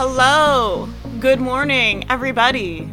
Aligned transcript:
Hello. 0.00 0.88
Good 1.18 1.40
morning, 1.40 2.08
everybody. 2.08 2.88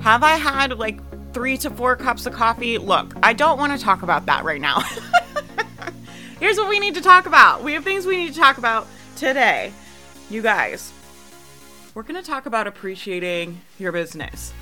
Have 0.00 0.22
I 0.22 0.36
had 0.36 0.78
like 0.78 1.02
three 1.34 1.58
to 1.58 1.68
four 1.68 1.96
cups 1.96 2.24
of 2.24 2.32
coffee? 2.32 2.78
Look, 2.78 3.12
I 3.22 3.34
don't 3.34 3.58
want 3.58 3.78
to 3.78 3.84
talk 3.84 4.02
about 4.02 4.24
that 4.24 4.42
right 4.42 4.58
now. 4.58 4.80
Here's 6.40 6.56
what 6.56 6.70
we 6.70 6.80
need 6.80 6.94
to 6.94 7.02
talk 7.02 7.26
about. 7.26 7.62
We 7.62 7.74
have 7.74 7.84
things 7.84 8.06
we 8.06 8.16
need 8.16 8.32
to 8.32 8.40
talk 8.40 8.56
about 8.56 8.86
today. 9.16 9.70
You 10.30 10.40
guys, 10.40 10.94
we're 11.92 12.04
going 12.04 12.18
to 12.18 12.26
talk 12.26 12.46
about 12.46 12.66
appreciating 12.66 13.60
your 13.78 13.92
business. 13.92 14.54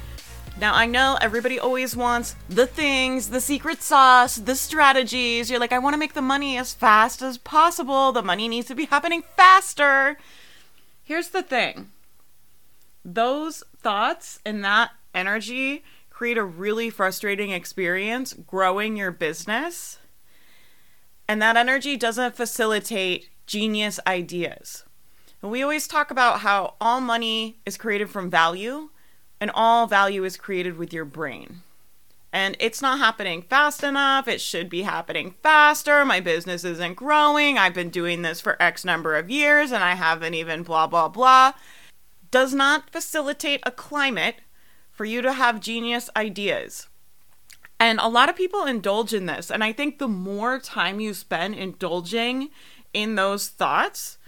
Now, 0.58 0.74
I 0.74 0.86
know 0.86 1.16
everybody 1.20 1.60
always 1.60 1.94
wants 1.94 2.34
the 2.48 2.66
things, 2.66 3.30
the 3.30 3.40
secret 3.40 3.82
sauce, 3.82 4.34
the 4.34 4.56
strategies. 4.56 5.48
You're 5.48 5.60
like, 5.60 5.72
I 5.72 5.78
want 5.78 5.94
to 5.94 5.98
make 5.98 6.14
the 6.14 6.22
money 6.22 6.58
as 6.58 6.74
fast 6.74 7.22
as 7.22 7.38
possible. 7.38 8.10
The 8.10 8.20
money 8.20 8.48
needs 8.48 8.66
to 8.66 8.74
be 8.74 8.86
happening 8.86 9.22
faster. 9.36 10.18
Here's 11.04 11.28
the 11.28 11.42
thing 11.42 11.90
those 13.04 13.62
thoughts 13.76 14.40
and 14.44 14.64
that 14.64 14.92
energy 15.14 15.84
create 16.08 16.38
a 16.38 16.44
really 16.44 16.88
frustrating 16.88 17.50
experience 17.50 18.32
growing 18.32 18.96
your 18.96 19.10
business. 19.10 19.98
And 21.28 21.42
that 21.42 21.56
energy 21.56 21.96
doesn't 21.96 22.36
facilitate 22.36 23.28
genius 23.46 24.00
ideas. 24.06 24.84
And 25.42 25.50
we 25.50 25.62
always 25.62 25.86
talk 25.86 26.10
about 26.10 26.40
how 26.40 26.74
all 26.80 27.00
money 27.00 27.58
is 27.66 27.76
created 27.76 28.08
from 28.08 28.30
value 28.30 28.90
and 29.40 29.50
all 29.52 29.86
value 29.86 30.24
is 30.24 30.36
created 30.36 30.78
with 30.78 30.92
your 30.92 31.04
brain. 31.04 31.62
And 32.34 32.56
it's 32.58 32.82
not 32.82 32.98
happening 32.98 33.42
fast 33.42 33.84
enough. 33.84 34.26
It 34.26 34.40
should 34.40 34.68
be 34.68 34.82
happening 34.82 35.36
faster. 35.40 36.04
My 36.04 36.18
business 36.18 36.64
isn't 36.64 36.96
growing. 36.96 37.58
I've 37.58 37.74
been 37.74 37.90
doing 37.90 38.22
this 38.22 38.40
for 38.40 38.60
X 38.60 38.84
number 38.84 39.14
of 39.14 39.30
years 39.30 39.70
and 39.70 39.84
I 39.84 39.94
haven't 39.94 40.34
even 40.34 40.64
blah, 40.64 40.88
blah, 40.88 41.06
blah. 41.06 41.52
Does 42.32 42.52
not 42.52 42.90
facilitate 42.90 43.60
a 43.62 43.70
climate 43.70 44.40
for 44.90 45.04
you 45.04 45.22
to 45.22 45.32
have 45.32 45.60
genius 45.60 46.10
ideas. 46.16 46.88
And 47.78 48.00
a 48.00 48.08
lot 48.08 48.28
of 48.28 48.34
people 48.34 48.64
indulge 48.64 49.14
in 49.14 49.26
this. 49.26 49.48
And 49.48 49.62
I 49.62 49.72
think 49.72 49.98
the 49.98 50.08
more 50.08 50.58
time 50.58 50.98
you 50.98 51.14
spend 51.14 51.54
indulging 51.54 52.50
in 52.92 53.14
those 53.14 53.46
thoughts, 53.46 54.18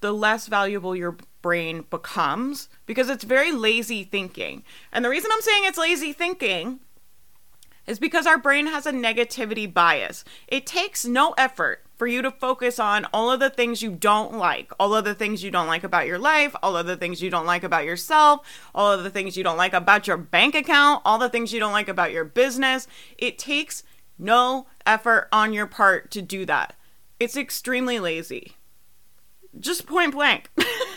the 0.00 0.12
less 0.12 0.46
valuable 0.46 0.94
your 0.94 1.16
brain 1.42 1.86
becomes 1.90 2.68
because 2.86 3.10
it's 3.10 3.24
very 3.24 3.50
lazy 3.50 4.04
thinking. 4.04 4.62
And 4.92 5.04
the 5.04 5.10
reason 5.10 5.32
I'm 5.34 5.40
saying 5.40 5.64
it's 5.64 5.76
lazy 5.76 6.12
thinking 6.12 6.78
is 7.86 7.98
because 7.98 8.26
our 8.26 8.38
brain 8.38 8.66
has 8.66 8.86
a 8.86 8.92
negativity 8.92 9.72
bias. 9.72 10.24
It 10.48 10.66
takes 10.66 11.04
no 11.04 11.32
effort 11.38 11.84
for 11.96 12.06
you 12.06 12.22
to 12.22 12.30
focus 12.30 12.78
on 12.78 13.06
all 13.12 13.30
of 13.30 13.40
the 13.40 13.50
things 13.50 13.82
you 13.82 13.90
don't 13.90 14.34
like, 14.34 14.72
all 14.80 14.94
of 14.94 15.04
the 15.04 15.14
things 15.14 15.44
you 15.44 15.50
don't 15.50 15.66
like 15.66 15.84
about 15.84 16.06
your 16.06 16.18
life, 16.18 16.56
all 16.62 16.76
of 16.76 16.86
the 16.86 16.96
things 16.96 17.20
you 17.20 17.28
don't 17.28 17.44
like 17.44 17.62
about 17.62 17.84
yourself, 17.84 18.40
all 18.74 18.90
of 18.90 19.04
the 19.04 19.10
things 19.10 19.36
you 19.36 19.44
don't 19.44 19.58
like 19.58 19.74
about 19.74 20.06
your 20.06 20.16
bank 20.16 20.54
account, 20.54 21.02
all 21.04 21.18
the 21.18 21.28
things 21.28 21.52
you 21.52 21.60
don't 21.60 21.72
like 21.72 21.88
about 21.88 22.12
your 22.12 22.24
business. 22.24 22.86
It 23.18 23.38
takes 23.38 23.82
no 24.18 24.66
effort 24.86 25.28
on 25.30 25.52
your 25.52 25.66
part 25.66 26.10
to 26.12 26.22
do 26.22 26.46
that. 26.46 26.74
It's 27.18 27.36
extremely 27.36 28.00
lazy. 28.00 28.56
Just 29.58 29.86
point 29.86 30.12
blank. 30.12 30.48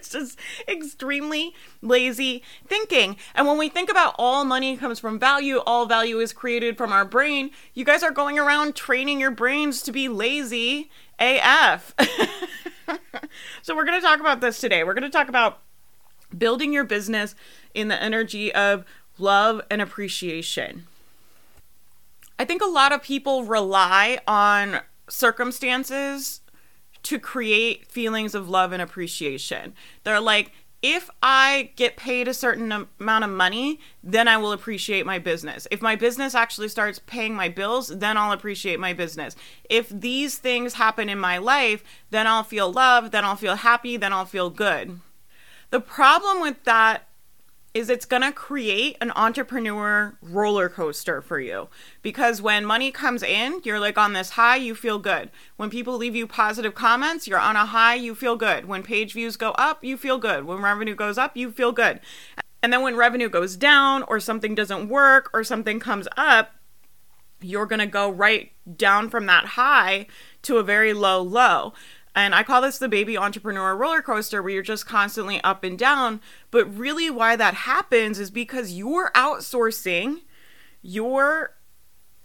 it's 0.00 0.08
just 0.08 0.38
extremely 0.66 1.54
lazy 1.82 2.42
thinking. 2.66 3.16
And 3.34 3.46
when 3.46 3.58
we 3.58 3.68
think 3.68 3.90
about 3.90 4.14
all 4.18 4.44
money 4.44 4.76
comes 4.76 4.98
from 4.98 5.18
value, 5.18 5.58
all 5.66 5.84
value 5.84 6.18
is 6.20 6.32
created 6.32 6.78
from 6.78 6.90
our 6.90 7.04
brain, 7.04 7.50
you 7.74 7.84
guys 7.84 8.02
are 8.02 8.10
going 8.10 8.38
around 8.38 8.74
training 8.74 9.20
your 9.20 9.30
brains 9.30 9.82
to 9.82 9.92
be 9.92 10.08
lazy 10.08 10.90
AF. 11.18 11.94
so 13.62 13.76
we're 13.76 13.84
going 13.84 14.00
to 14.00 14.06
talk 14.06 14.20
about 14.20 14.40
this 14.40 14.58
today. 14.58 14.84
We're 14.84 14.94
going 14.94 15.02
to 15.02 15.10
talk 15.10 15.28
about 15.28 15.58
building 16.36 16.72
your 16.72 16.84
business 16.84 17.34
in 17.74 17.88
the 17.88 18.02
energy 18.02 18.54
of 18.54 18.86
love 19.18 19.60
and 19.70 19.82
appreciation. 19.82 20.86
I 22.38 22.46
think 22.46 22.62
a 22.62 22.66
lot 22.66 22.92
of 22.92 23.02
people 23.02 23.44
rely 23.44 24.18
on 24.26 24.80
circumstances 25.10 26.40
to 27.04 27.18
create 27.18 27.86
feelings 27.86 28.34
of 28.34 28.48
love 28.48 28.72
and 28.72 28.82
appreciation. 28.82 29.74
They're 30.04 30.20
like, 30.20 30.52
if 30.82 31.10
I 31.22 31.72
get 31.76 31.96
paid 31.96 32.26
a 32.26 32.32
certain 32.32 32.72
amount 32.98 33.24
of 33.24 33.30
money, 33.30 33.80
then 34.02 34.28
I 34.28 34.38
will 34.38 34.52
appreciate 34.52 35.04
my 35.04 35.18
business. 35.18 35.68
If 35.70 35.82
my 35.82 35.94
business 35.94 36.34
actually 36.34 36.68
starts 36.68 36.98
paying 36.98 37.34
my 37.34 37.50
bills, 37.50 37.88
then 37.88 38.16
I'll 38.16 38.32
appreciate 38.32 38.80
my 38.80 38.94
business. 38.94 39.36
If 39.68 39.90
these 39.90 40.38
things 40.38 40.74
happen 40.74 41.10
in 41.10 41.18
my 41.18 41.36
life, 41.36 41.84
then 42.08 42.26
I'll 42.26 42.44
feel 42.44 42.72
loved, 42.72 43.12
then 43.12 43.26
I'll 43.26 43.36
feel 43.36 43.56
happy, 43.56 43.98
then 43.98 44.14
I'll 44.14 44.24
feel 44.24 44.48
good. 44.48 45.00
The 45.68 45.80
problem 45.80 46.40
with 46.40 46.64
that 46.64 47.06
is 47.72 47.88
it's 47.88 48.04
going 48.04 48.22
to 48.22 48.32
create 48.32 48.96
an 49.00 49.12
entrepreneur 49.14 50.16
roller 50.20 50.68
coaster 50.68 51.22
for 51.22 51.38
you. 51.38 51.68
Because 52.02 52.42
when 52.42 52.64
money 52.64 52.90
comes 52.90 53.22
in 53.22 53.60
you're 53.64 53.80
like 53.80 53.98
on 53.98 54.12
this 54.12 54.30
high 54.30 54.56
you 54.56 54.74
feel 54.74 54.98
good. 54.98 55.30
When 55.56 55.70
people 55.70 55.96
leave 55.96 56.16
you 56.16 56.26
positive 56.26 56.74
comments 56.74 57.28
you're 57.28 57.38
on 57.38 57.56
a 57.56 57.66
high 57.66 57.94
you 57.94 58.14
feel 58.14 58.36
good. 58.36 58.66
When 58.66 58.82
page 58.82 59.12
views 59.12 59.36
go 59.36 59.52
up 59.52 59.84
you 59.84 59.96
feel 59.96 60.18
good. 60.18 60.44
When 60.44 60.62
revenue 60.62 60.94
goes 60.94 61.18
up 61.18 61.36
you 61.36 61.50
feel 61.50 61.72
good. 61.72 62.00
And 62.62 62.72
then 62.72 62.82
when 62.82 62.96
revenue 62.96 63.28
goes 63.28 63.56
down 63.56 64.02
or 64.04 64.20
something 64.20 64.54
doesn't 64.54 64.88
work 64.88 65.30
or 65.32 65.44
something 65.44 65.80
comes 65.80 66.08
up 66.16 66.52
you're 67.42 67.66
going 67.66 67.80
to 67.80 67.86
go 67.86 68.10
right 68.10 68.52
down 68.76 69.08
from 69.08 69.26
that 69.26 69.46
high 69.46 70.06
to 70.42 70.58
a 70.58 70.62
very 70.62 70.92
low 70.92 71.22
low 71.22 71.72
and 72.14 72.34
I 72.34 72.42
call 72.42 72.60
this 72.60 72.78
the 72.78 72.88
baby 72.88 73.16
entrepreneur 73.16 73.76
roller 73.76 74.02
coaster 74.02 74.42
where 74.42 74.52
you're 74.52 74.62
just 74.62 74.86
constantly 74.86 75.40
up 75.42 75.62
and 75.62 75.78
down. 75.78 76.20
But 76.50 76.76
really, 76.76 77.10
why 77.10 77.36
that 77.36 77.54
happens 77.54 78.18
is 78.18 78.30
because 78.30 78.72
you're 78.72 79.12
outsourcing 79.14 80.22
your 80.82 81.56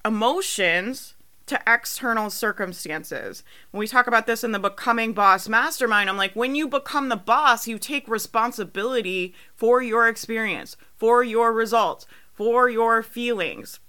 emotions 0.03 1.13
to 1.45 1.61
external 1.67 2.31
circumstances. 2.31 3.43
When 3.69 3.79
we 3.79 3.87
talk 3.87 4.07
about 4.07 4.25
this 4.25 4.43
in 4.43 4.51
the 4.51 4.59
Becoming 4.59 5.13
Boss 5.13 5.47
Mastermind, 5.47 6.09
I'm 6.09 6.17
like, 6.17 6.35
when 6.35 6.55
you 6.55 6.67
become 6.67 7.09
the 7.09 7.15
boss, 7.15 7.67
you 7.67 7.77
take 7.77 8.07
responsibility 8.07 9.35
for 9.55 9.81
your 9.81 10.07
experience, 10.07 10.75
for 10.95 11.23
your 11.23 11.53
results, 11.53 12.07
for 12.33 12.67
your 12.69 13.03
feelings. 13.03 13.79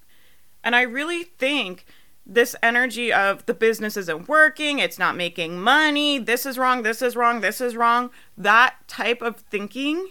And 0.63 0.77
I 0.77 0.83
really 0.83 1.25
think 1.25 1.87
this 2.27 2.57
energy 2.61 3.13
of 3.13 3.47
the 3.47 3.55
business 3.55 3.97
isn't 3.97 4.29
working, 4.29 4.81
it's 4.81 4.99
not 4.99 5.17
making 5.17 5.61
money, 5.61 6.19
this 6.19 6.45
is 6.45 6.59
wrong, 6.59 6.83
this 6.83 7.01
is 7.01 7.15
wrong, 7.15 7.41
this 7.41 7.61
is 7.61 7.77
wrong, 7.77 8.11
that 8.37 8.75
type 8.89 9.23
of 9.23 9.37
thinking 9.37 10.09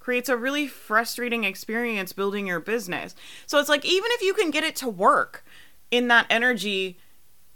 creates 0.00 0.28
a 0.28 0.36
really 0.36 0.66
frustrating 0.66 1.44
experience 1.44 2.12
building 2.12 2.48
your 2.48 2.58
business. 2.58 3.14
So 3.46 3.60
it's 3.60 3.68
like, 3.68 3.84
even 3.84 4.10
if 4.12 4.22
you 4.22 4.34
can 4.34 4.50
get 4.50 4.64
it 4.64 4.74
to 4.76 4.88
work 4.88 5.44
in 5.92 6.08
that 6.08 6.26
energy, 6.28 6.98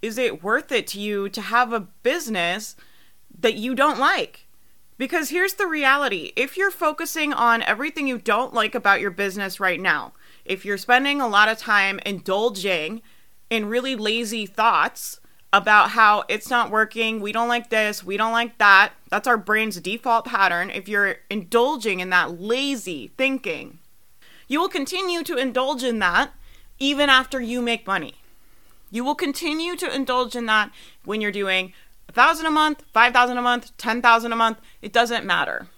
is 0.00 0.16
it 0.16 0.44
worth 0.44 0.70
it 0.70 0.86
to 0.88 1.00
you 1.00 1.28
to 1.28 1.40
have 1.40 1.72
a 1.72 1.80
business 1.80 2.76
that 3.36 3.56
you 3.56 3.74
don't 3.74 3.98
like? 3.98 4.46
Because 4.96 5.30
here's 5.30 5.54
the 5.54 5.66
reality 5.66 6.32
if 6.36 6.56
you're 6.56 6.70
focusing 6.70 7.32
on 7.32 7.62
everything 7.62 8.06
you 8.06 8.18
don't 8.18 8.54
like 8.54 8.76
about 8.76 9.00
your 9.00 9.10
business 9.10 9.58
right 9.58 9.80
now, 9.80 10.12
if 10.44 10.64
you're 10.64 10.78
spending 10.78 11.20
a 11.20 11.28
lot 11.28 11.48
of 11.48 11.58
time 11.58 11.98
indulging 12.06 13.02
in 13.50 13.66
really 13.66 13.96
lazy 13.96 14.46
thoughts 14.46 15.20
about 15.52 15.90
how 15.90 16.24
it's 16.28 16.50
not 16.50 16.70
working, 16.70 17.20
we 17.20 17.32
don't 17.32 17.48
like 17.48 17.70
this, 17.70 18.04
we 18.04 18.16
don't 18.16 18.32
like 18.32 18.58
that. 18.58 18.92
That's 19.08 19.28
our 19.28 19.36
brain's 19.36 19.80
default 19.80 20.24
pattern. 20.24 20.70
If 20.70 20.88
you're 20.88 21.16
indulging 21.30 22.00
in 22.00 22.10
that 22.10 22.40
lazy 22.40 23.12
thinking, 23.16 23.78
you 24.48 24.60
will 24.60 24.68
continue 24.68 25.22
to 25.22 25.36
indulge 25.36 25.82
in 25.82 25.98
that 26.00 26.32
even 26.78 27.08
after 27.08 27.40
you 27.40 27.62
make 27.62 27.86
money. 27.86 28.16
You 28.90 29.04
will 29.04 29.14
continue 29.14 29.76
to 29.76 29.94
indulge 29.94 30.36
in 30.36 30.46
that 30.46 30.70
when 31.04 31.20
you're 31.20 31.32
doing 31.32 31.72
a 32.08 32.12
thousand 32.12 32.46
a 32.46 32.50
month, 32.50 32.84
five 32.92 33.12
thousand 33.12 33.38
a 33.38 33.42
month, 33.42 33.76
ten 33.76 34.02
thousand 34.02 34.32
a 34.32 34.36
month. 34.36 34.58
It 34.82 34.92
doesn't 34.92 35.24
matter 35.24 35.68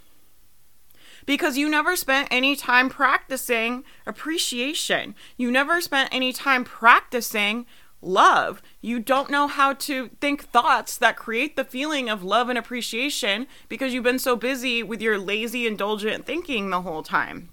because 1.28 1.58
you 1.58 1.69
never 1.69 1.94
spent 1.94 2.26
any 2.30 2.56
time 2.56 2.88
practicing 2.88 3.84
appreciation. 4.06 5.14
You 5.36 5.50
never 5.50 5.78
spent 5.82 6.08
any 6.10 6.32
time 6.32 6.64
practicing 6.64 7.66
love. 8.00 8.62
You 8.80 8.98
don't 8.98 9.28
know 9.28 9.46
how 9.46 9.75
to 9.75 10.08
think 10.22 10.44
thoughts 10.44 10.96
that 10.96 11.19
create 11.19 11.54
the 11.54 11.66
feeling 11.66 12.08
of 12.08 12.25
love 12.25 12.48
and 12.48 12.58
appreciation 12.58 13.46
because 13.69 13.92
you've 13.92 14.04
been 14.04 14.19
so 14.19 14.36
busy 14.36 14.82
with 14.82 15.02
your 15.02 15.19
lazy, 15.19 15.66
indulgent 15.66 16.25
thinking 16.25 16.70
the 16.70 16.80
whole 16.80 17.02
time. 17.02 17.50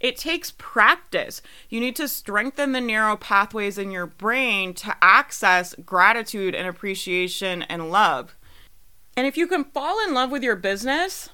It 0.00 0.16
takes 0.16 0.52
practice. 0.58 1.42
You 1.68 1.78
need 1.78 1.94
to 1.96 2.08
strengthen 2.08 2.72
the 2.72 2.80
narrow 2.80 3.16
pathways 3.16 3.78
in 3.78 3.92
your 3.92 4.06
brain 4.06 4.74
to 4.74 4.96
access 5.00 5.76
gratitude 5.76 6.56
and 6.56 6.66
appreciation 6.66 7.62
and 7.62 7.88
love. 7.88 8.34
And 9.16 9.28
if 9.28 9.36
you 9.36 9.46
can 9.46 9.62
fall 9.62 10.04
in 10.04 10.12
love 10.12 10.32
with 10.32 10.42
your 10.42 10.56
business, 10.56 11.30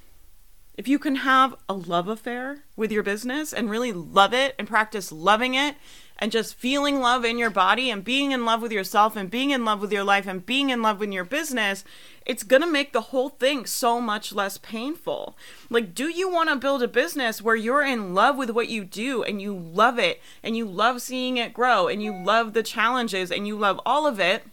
if 0.75 0.89
you 0.89 0.99
can 0.99 1.17
have 1.17 1.55
a 1.69 1.75
love 1.75 2.09
affair 2.09 2.65
with 2.77 2.91
your 2.91 3.03
business 3.03 3.53
and 3.53 3.71
really 3.71 3.93
love 3.93 4.33
it 4.33 4.55
and 4.59 4.67
practice 4.67 5.13
loving 5.13 5.55
it 5.55 5.77
and 6.19 6.33
just 6.33 6.55
feeling 6.55 7.01
love 7.01 7.25
in 7.25 7.37
your 7.37 7.51
body 7.51 7.91
and 7.91 8.05
being 8.05 8.33
in 8.33 8.45
love 8.45 8.63
with 8.63 8.73
yourself 8.73 9.17
and 9.17 9.31
being 9.31 9.51
in 9.51 9.65
love 9.65 9.81
with 9.81 9.93
your 9.93 10.05
life 10.05 10.27
and 10.27 10.47
being 10.47 10.71
in 10.71 10.81
love 10.81 10.99
with 10.99 11.13
your 11.13 11.25
business, 11.25 11.85
it's 12.25 12.43
going 12.43 12.63
to 12.63 12.71
make 12.71 12.93
the 12.93 13.01
whole 13.01 13.29
thing 13.29 13.67
so 13.67 14.01
much 14.01 14.33
less 14.33 14.57
painful. 14.57 15.37
Like, 15.69 15.95
do 15.95 16.09
you 16.09 16.31
want 16.31 16.49
to 16.49 16.57
build 16.57 16.83
a 16.83 16.89
business 16.89 17.43
where 17.43 17.57
you're 17.57 17.83
in 17.83 18.15
love 18.15 18.37
with 18.37 18.51
what 18.51 18.69
you 18.69 18.85
do 18.85 19.23
and 19.23 19.43
you 19.43 19.55
love 19.55 19.99
it 19.99 20.23
and 20.43 20.57
you 20.57 20.65
love 20.65 21.03
seeing 21.03 21.37
it 21.37 21.53
grow 21.53 21.89
and 21.89 22.03
you 22.03 22.17
love 22.17 22.53
the 22.53 22.63
challenges 22.63 23.31
and 23.31 23.47
you 23.47 23.59
love 23.59 23.81
all 23.85 24.07
of 24.07 24.21
it? 24.21 24.45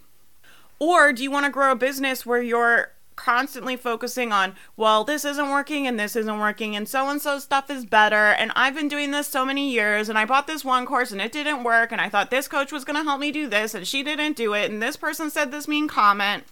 Or 0.78 1.12
do 1.12 1.22
you 1.22 1.30
want 1.30 1.46
to 1.46 1.52
grow 1.52 1.72
a 1.72 1.76
business 1.76 2.26
where 2.26 2.42
you're 2.42 2.92
constantly 3.20 3.76
focusing 3.76 4.32
on, 4.32 4.54
well, 4.78 5.04
this 5.04 5.26
isn't 5.26 5.50
working 5.50 5.86
and 5.86 6.00
this 6.00 6.16
isn't 6.16 6.38
working 6.38 6.74
and 6.74 6.88
so 6.88 7.10
and 7.10 7.20
so 7.20 7.38
stuff 7.38 7.68
is 7.68 7.84
better 7.84 8.14
and 8.30 8.50
I've 8.56 8.74
been 8.74 8.88
doing 8.88 9.10
this 9.10 9.26
so 9.26 9.44
many 9.44 9.70
years 9.70 10.08
and 10.08 10.16
I 10.16 10.24
bought 10.24 10.46
this 10.46 10.64
one 10.64 10.86
course 10.86 11.12
and 11.12 11.20
it 11.20 11.30
didn't 11.30 11.62
work 11.62 11.92
and 11.92 12.00
I 12.00 12.08
thought 12.08 12.30
this 12.30 12.48
coach 12.48 12.72
was 12.72 12.84
going 12.84 12.96
to 12.96 13.04
help 13.04 13.20
me 13.20 13.30
do 13.30 13.46
this 13.46 13.74
and 13.74 13.86
she 13.86 14.02
didn't 14.02 14.36
do 14.36 14.54
it 14.54 14.70
and 14.70 14.82
this 14.82 14.96
person 14.96 15.28
said 15.28 15.52
this 15.52 15.68
mean 15.68 15.86
comment. 15.86 16.44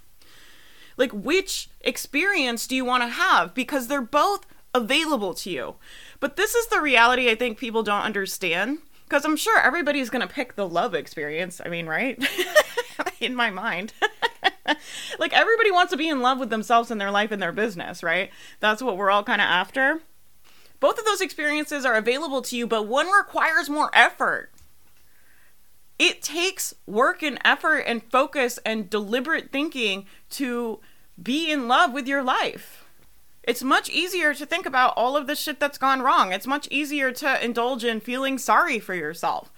Like, 0.99 1.13
which 1.13 1.71
experience 1.81 2.67
do 2.67 2.77
you 2.77 2.85
want 2.85 3.03
to 3.03 3.09
have? 3.09 3.55
Because 3.55 3.87
they're 3.87 4.03
both 4.03 4.45
available 4.75 5.33
to 5.35 5.51
you. 5.51 5.77
But 6.21 6.37
this 6.37 6.55
is 6.55 6.67
the 6.67 6.83
reality 6.83 7.31
I 7.31 7.35
think 7.35 7.57
people 7.57 7.83
don't 7.83 8.03
understand. 8.03 8.79
Because 9.05 9.25
I'm 9.25 9.37
sure 9.37 9.59
everybody's 9.59 10.11
going 10.11 10.27
to 10.27 10.35
pick 10.35 10.55
the 10.55 10.69
love 10.69 10.95
experience. 10.95 11.63
I 11.65 11.71
mean, 11.71 11.87
right? 11.87 12.23
in 13.21 13.35
my 13.35 13.49
mind. 13.51 13.95
like 15.19 15.33
everybody 15.33 15.71
wants 15.71 15.91
to 15.91 15.97
be 15.97 16.09
in 16.09 16.21
love 16.21 16.39
with 16.39 16.51
themselves 16.51 16.91
and 16.91 17.01
their 17.01 17.11
life 17.11 17.31
and 17.31 17.41
their 17.43 17.53
business, 17.53 18.03
right? 18.03 18.31
That's 18.61 18.83
what 18.83 18.97
we're 18.97 19.11
all 19.11 19.25
kind 19.25 19.41
of 19.41 19.47
after. 19.47 20.01
Both 20.81 20.99
of 20.99 21.05
those 21.05 21.21
experiences 21.21 21.85
are 21.85 21.95
available 21.95 22.43
to 22.43 22.57
you, 22.57 22.67
but 22.67 22.87
one 22.87 23.09
requires 23.09 23.69
more 23.69 23.91
effort. 23.93 24.51
It 25.99 26.23
takes 26.23 26.75
work 26.87 27.23
and 27.23 27.39
effort 27.45 27.81
and 27.81 28.03
focus 28.05 28.59
and 28.65 28.89
deliberate 28.89 29.51
thinking 29.51 30.07
to 30.31 30.79
be 31.21 31.51
in 31.51 31.67
love 31.67 31.93
with 31.93 32.07
your 32.07 32.23
life. 32.23 32.85
It's 33.43 33.63
much 33.63 33.89
easier 33.89 34.35
to 34.35 34.47
think 34.47 34.67
about 34.67 34.93
all 34.97 35.17
of 35.17 35.27
the 35.27 35.35
shit 35.35 35.59
that's 35.59 35.79
gone 35.79 36.03
wrong. 36.03 36.33
It's 36.33 36.47
much 36.47 36.69
easier 36.71 37.11
to 37.13 37.43
indulge 37.43 37.83
in 37.83 37.99
feeling 37.99 38.39
sorry 38.39 38.79
for 38.79 38.95
yourself. 38.95 39.51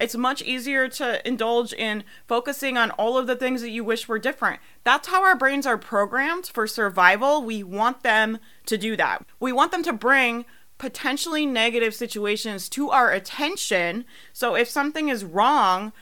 It's 0.00 0.16
much 0.16 0.42
easier 0.42 0.88
to 0.88 1.26
indulge 1.26 1.72
in 1.72 2.04
focusing 2.26 2.76
on 2.76 2.90
all 2.92 3.18
of 3.18 3.26
the 3.26 3.36
things 3.36 3.60
that 3.62 3.70
you 3.70 3.84
wish 3.84 4.08
were 4.08 4.18
different. 4.18 4.60
That's 4.84 5.08
how 5.08 5.22
our 5.24 5.36
brains 5.36 5.66
are 5.66 5.78
programmed 5.78 6.46
for 6.46 6.66
survival. 6.66 7.42
We 7.42 7.62
want 7.62 8.02
them 8.02 8.38
to 8.66 8.78
do 8.78 8.96
that. 8.96 9.26
We 9.40 9.52
want 9.52 9.72
them 9.72 9.82
to 9.82 9.92
bring 9.92 10.44
potentially 10.78 11.44
negative 11.44 11.94
situations 11.94 12.68
to 12.70 12.90
our 12.90 13.10
attention. 13.10 14.04
So 14.32 14.54
if 14.54 14.68
something 14.68 15.08
is 15.08 15.24
wrong, 15.24 15.92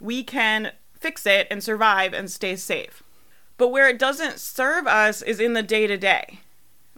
we 0.00 0.22
can 0.22 0.72
fix 0.92 1.26
it 1.26 1.46
and 1.50 1.62
survive 1.62 2.12
and 2.12 2.30
stay 2.30 2.56
safe. 2.56 3.02
But 3.56 3.68
where 3.68 3.88
it 3.88 3.98
doesn't 3.98 4.38
serve 4.38 4.86
us 4.86 5.22
is 5.22 5.40
in 5.40 5.54
the 5.54 5.62
day 5.62 5.86
to 5.86 5.96
day. 5.96 6.40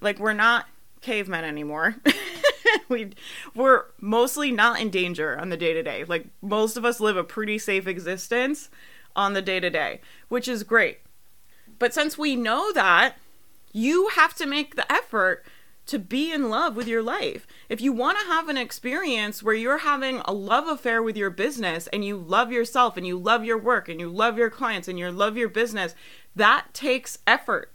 Like 0.00 0.18
we're 0.18 0.32
not 0.32 0.66
cavemen 1.00 1.44
anymore. 1.44 1.96
we 2.88 3.12
we're 3.54 3.84
mostly 4.00 4.50
not 4.50 4.80
in 4.80 4.90
danger 4.90 5.38
on 5.38 5.48
the 5.48 5.56
day 5.56 5.72
to 5.72 5.82
day. 5.82 6.04
Like 6.04 6.26
most 6.42 6.76
of 6.76 6.84
us 6.84 7.00
live 7.00 7.16
a 7.16 7.24
pretty 7.24 7.58
safe 7.58 7.86
existence 7.86 8.70
on 9.16 9.32
the 9.32 9.42
day 9.42 9.60
to 9.60 9.70
day, 9.70 10.00
which 10.28 10.48
is 10.48 10.62
great. 10.62 10.98
But 11.78 11.94
since 11.94 12.18
we 12.18 12.36
know 12.36 12.72
that, 12.72 13.16
you 13.72 14.08
have 14.14 14.34
to 14.36 14.46
make 14.46 14.74
the 14.74 14.90
effort 14.90 15.44
to 15.86 15.98
be 15.98 16.30
in 16.32 16.50
love 16.50 16.76
with 16.76 16.86
your 16.86 17.02
life. 17.02 17.46
If 17.68 17.80
you 17.80 17.92
want 17.92 18.18
to 18.18 18.26
have 18.26 18.48
an 18.48 18.58
experience 18.58 19.42
where 19.42 19.54
you're 19.54 19.78
having 19.78 20.20
a 20.26 20.32
love 20.32 20.68
affair 20.68 21.02
with 21.02 21.16
your 21.16 21.30
business 21.30 21.86
and 21.88 22.04
you 22.04 22.16
love 22.16 22.52
yourself 22.52 22.96
and 22.96 23.06
you 23.06 23.18
love 23.18 23.44
your 23.44 23.58
work 23.58 23.88
and 23.88 23.98
you 23.98 24.10
love 24.10 24.36
your 24.36 24.50
clients 24.50 24.86
and 24.86 24.98
you 24.98 25.10
love 25.10 25.36
your 25.38 25.48
business, 25.48 25.94
that 26.36 26.66
takes 26.74 27.18
effort. 27.26 27.72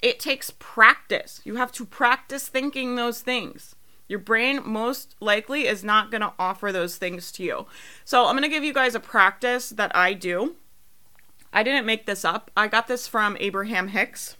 It 0.00 0.20
takes 0.20 0.52
practice. 0.58 1.40
You 1.44 1.56
have 1.56 1.72
to 1.72 1.84
practice 1.84 2.48
thinking 2.48 2.94
those 2.94 3.20
things. 3.20 3.74
Your 4.08 4.18
brain 4.18 4.62
most 4.64 5.16
likely 5.20 5.66
is 5.66 5.84
not 5.84 6.10
going 6.10 6.22
to 6.22 6.32
offer 6.38 6.72
those 6.72 6.96
things 6.96 7.30
to 7.32 7.42
you. 7.42 7.66
So, 8.04 8.26
I'm 8.26 8.32
going 8.32 8.42
to 8.42 8.48
give 8.48 8.64
you 8.64 8.72
guys 8.72 8.94
a 8.94 9.00
practice 9.00 9.70
that 9.70 9.94
I 9.94 10.14
do. 10.14 10.56
I 11.52 11.62
didn't 11.62 11.86
make 11.86 12.06
this 12.06 12.24
up. 12.24 12.50
I 12.56 12.68
got 12.68 12.86
this 12.86 13.06
from 13.06 13.36
Abraham 13.40 13.88
Hicks. 13.88 14.36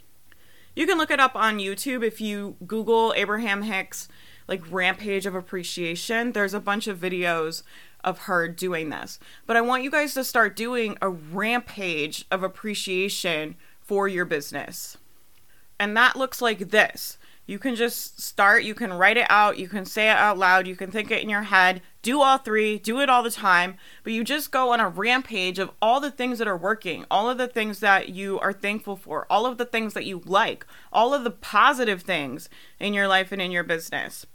You 0.75 0.87
can 0.87 0.97
look 0.97 1.11
it 1.11 1.21
up 1.21 1.35
on 1.35 1.59
YouTube 1.59 2.05
if 2.05 2.21
you 2.21 2.57
Google 2.67 3.13
Abraham 3.17 3.63
Hicks 3.63 4.09
like 4.47 4.63
rampage 4.71 5.27
of 5.27 5.35
appreciation. 5.35 6.33
There's 6.33 6.55
a 6.55 6.61
bunch 6.61 6.87
of 6.87 6.99
videos 6.99 7.63
of 8.03 8.21
her 8.21 8.49
doing 8.49 8.89
this. 8.91 9.19
But 9.47 9.57
I 9.57 9.61
want 9.61 9.83
you 9.83 9.91
guys 9.91 10.15
to 10.15 10.25
start 10.25 10.57
doing 10.57 10.97
a 11.03 11.09
rampage 11.09 12.25
of 12.31 12.43
appreciation 12.43 13.57
for 13.81 14.09
your 14.09 14.25
business. 14.25 14.97
And 15.79 15.97
that 15.97 16.17
looks 16.17 16.43
like 16.43 16.71
this. 16.71 17.19
You 17.47 17.59
can 17.59 17.77
just 17.77 18.21
start, 18.21 18.63
you 18.63 18.75
can 18.75 18.93
write 18.93 19.17
it 19.17 19.27
out, 19.31 19.57
you 19.57 19.69
can 19.69 19.87
say 19.87 20.11
it 20.11 20.17
out 20.19 20.37
loud, 20.37 20.67
you 20.67 20.77
can 20.77 20.91
think 20.91 21.11
it 21.11 21.23
in 21.23 21.31
your 21.31 21.45
head, 21.45 21.81
do 22.03 22.21
all 22.21 22.37
three, 22.37 22.79
do 22.79 23.01
it 23.01 23.09
all 23.09 23.23
the 23.23 23.31
time, 23.31 23.79
but 24.05 24.13
you 24.13 24.23
just 24.23 24.51
go 24.51 24.71
on 24.75 24.81
a 24.81 24.89
rampage 24.89 25.59
of 25.59 25.71
all 25.81 25.99
the 25.99 26.11
things 26.11 26.39
that 26.39 26.47
are 26.47 26.59
working, 26.59 27.07
all 27.11 27.31
of 27.31 27.39
the 27.39 27.49
things 27.49 27.81
that 27.81 28.11
you 28.11 28.39
are 28.41 28.53
thankful 28.53 28.97
for, 28.97 29.27
all 29.31 29.47
of 29.47 29.57
the 29.57 29.65
things 29.65 29.95
that 29.95 30.05
you 30.05 30.21
like, 30.27 30.67
all 30.93 31.15
of 31.15 31.25
the 31.25 31.31
positive 31.31 32.03
things 32.03 32.51
in 32.79 32.93
your 32.93 33.09
life 33.09 33.33
and 33.33 33.41
in 33.41 33.51
your 33.51 33.65
business. 33.65 34.27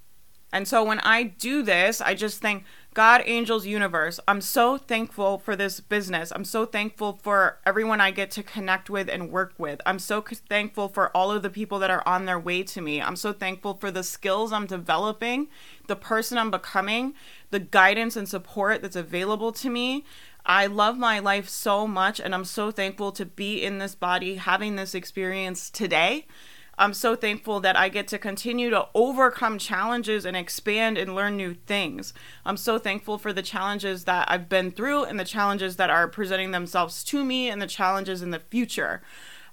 And 0.51 0.67
so 0.67 0.83
when 0.83 0.99
I 1.01 1.21
do 1.23 1.61
this, 1.61 2.01
I 2.01 2.15
just 2.15 2.41
think, 2.41 2.63
God, 2.93 3.23
angels, 3.25 3.65
universe, 3.65 4.19
I'm 4.27 4.39
so 4.39 4.77
thankful 4.77 5.39
for 5.39 5.55
this 5.55 5.79
business. 5.79 6.31
I'm 6.31 6.45
so 6.45 6.63
thankful 6.63 7.19
for 7.23 7.57
everyone 7.65 7.99
I 7.99 8.11
get 8.11 8.29
to 8.31 8.43
connect 8.43 8.87
with 8.87 9.09
and 9.09 9.31
work 9.31 9.53
with. 9.57 9.81
I'm 9.83 9.97
so 9.97 10.21
thankful 10.21 10.89
for 10.89 11.09
all 11.17 11.31
of 11.31 11.41
the 11.41 11.49
people 11.49 11.79
that 11.79 11.89
are 11.89 12.07
on 12.07 12.25
their 12.25 12.39
way 12.39 12.61
to 12.61 12.81
me. 12.81 13.01
I'm 13.01 13.15
so 13.15 13.33
thankful 13.33 13.73
for 13.73 13.89
the 13.89 14.03
skills 14.03 14.53
I'm 14.53 14.67
developing, 14.67 15.47
the 15.87 15.95
person 15.95 16.37
I'm 16.37 16.51
becoming, 16.51 17.15
the 17.49 17.59
guidance 17.59 18.15
and 18.15 18.29
support 18.29 18.83
that's 18.83 18.95
available 18.95 19.51
to 19.53 19.71
me. 19.71 20.05
I 20.45 20.67
love 20.67 20.95
my 20.95 21.17
life 21.17 21.49
so 21.49 21.87
much, 21.87 22.19
and 22.19 22.35
I'm 22.35 22.45
so 22.45 22.69
thankful 22.69 23.11
to 23.13 23.25
be 23.25 23.63
in 23.63 23.79
this 23.79 23.95
body 23.95 24.35
having 24.35 24.75
this 24.75 24.93
experience 24.93 25.71
today. 25.71 26.27
I'm 26.75 26.93
so 26.93 27.15
thankful 27.15 27.59
that 27.59 27.77
I 27.77 27.87
get 27.89 28.07
to 28.09 28.17
continue 28.17 28.71
to 28.71 28.87
overcome 28.95 29.59
challenges 29.59 30.25
and 30.25 30.35
expand 30.35 30.97
and 30.97 31.13
learn 31.13 31.37
new 31.37 31.53
things. 31.53 32.13
I'm 32.45 32.57
so 32.57 32.79
thankful 32.79 33.19
for 33.19 33.31
the 33.31 33.43
challenges 33.43 34.05
that 34.05 34.29
I've 34.29 34.49
been 34.49 34.71
through 34.71 35.03
and 35.03 35.19
the 35.19 35.25
challenges 35.25 35.75
that 35.75 35.91
are 35.91 36.07
presenting 36.07 36.51
themselves 36.51 37.03
to 37.05 37.23
me 37.23 37.47
and 37.47 37.61
the 37.61 37.67
challenges 37.67 38.23
in 38.23 38.31
the 38.31 38.39
future. 38.39 39.03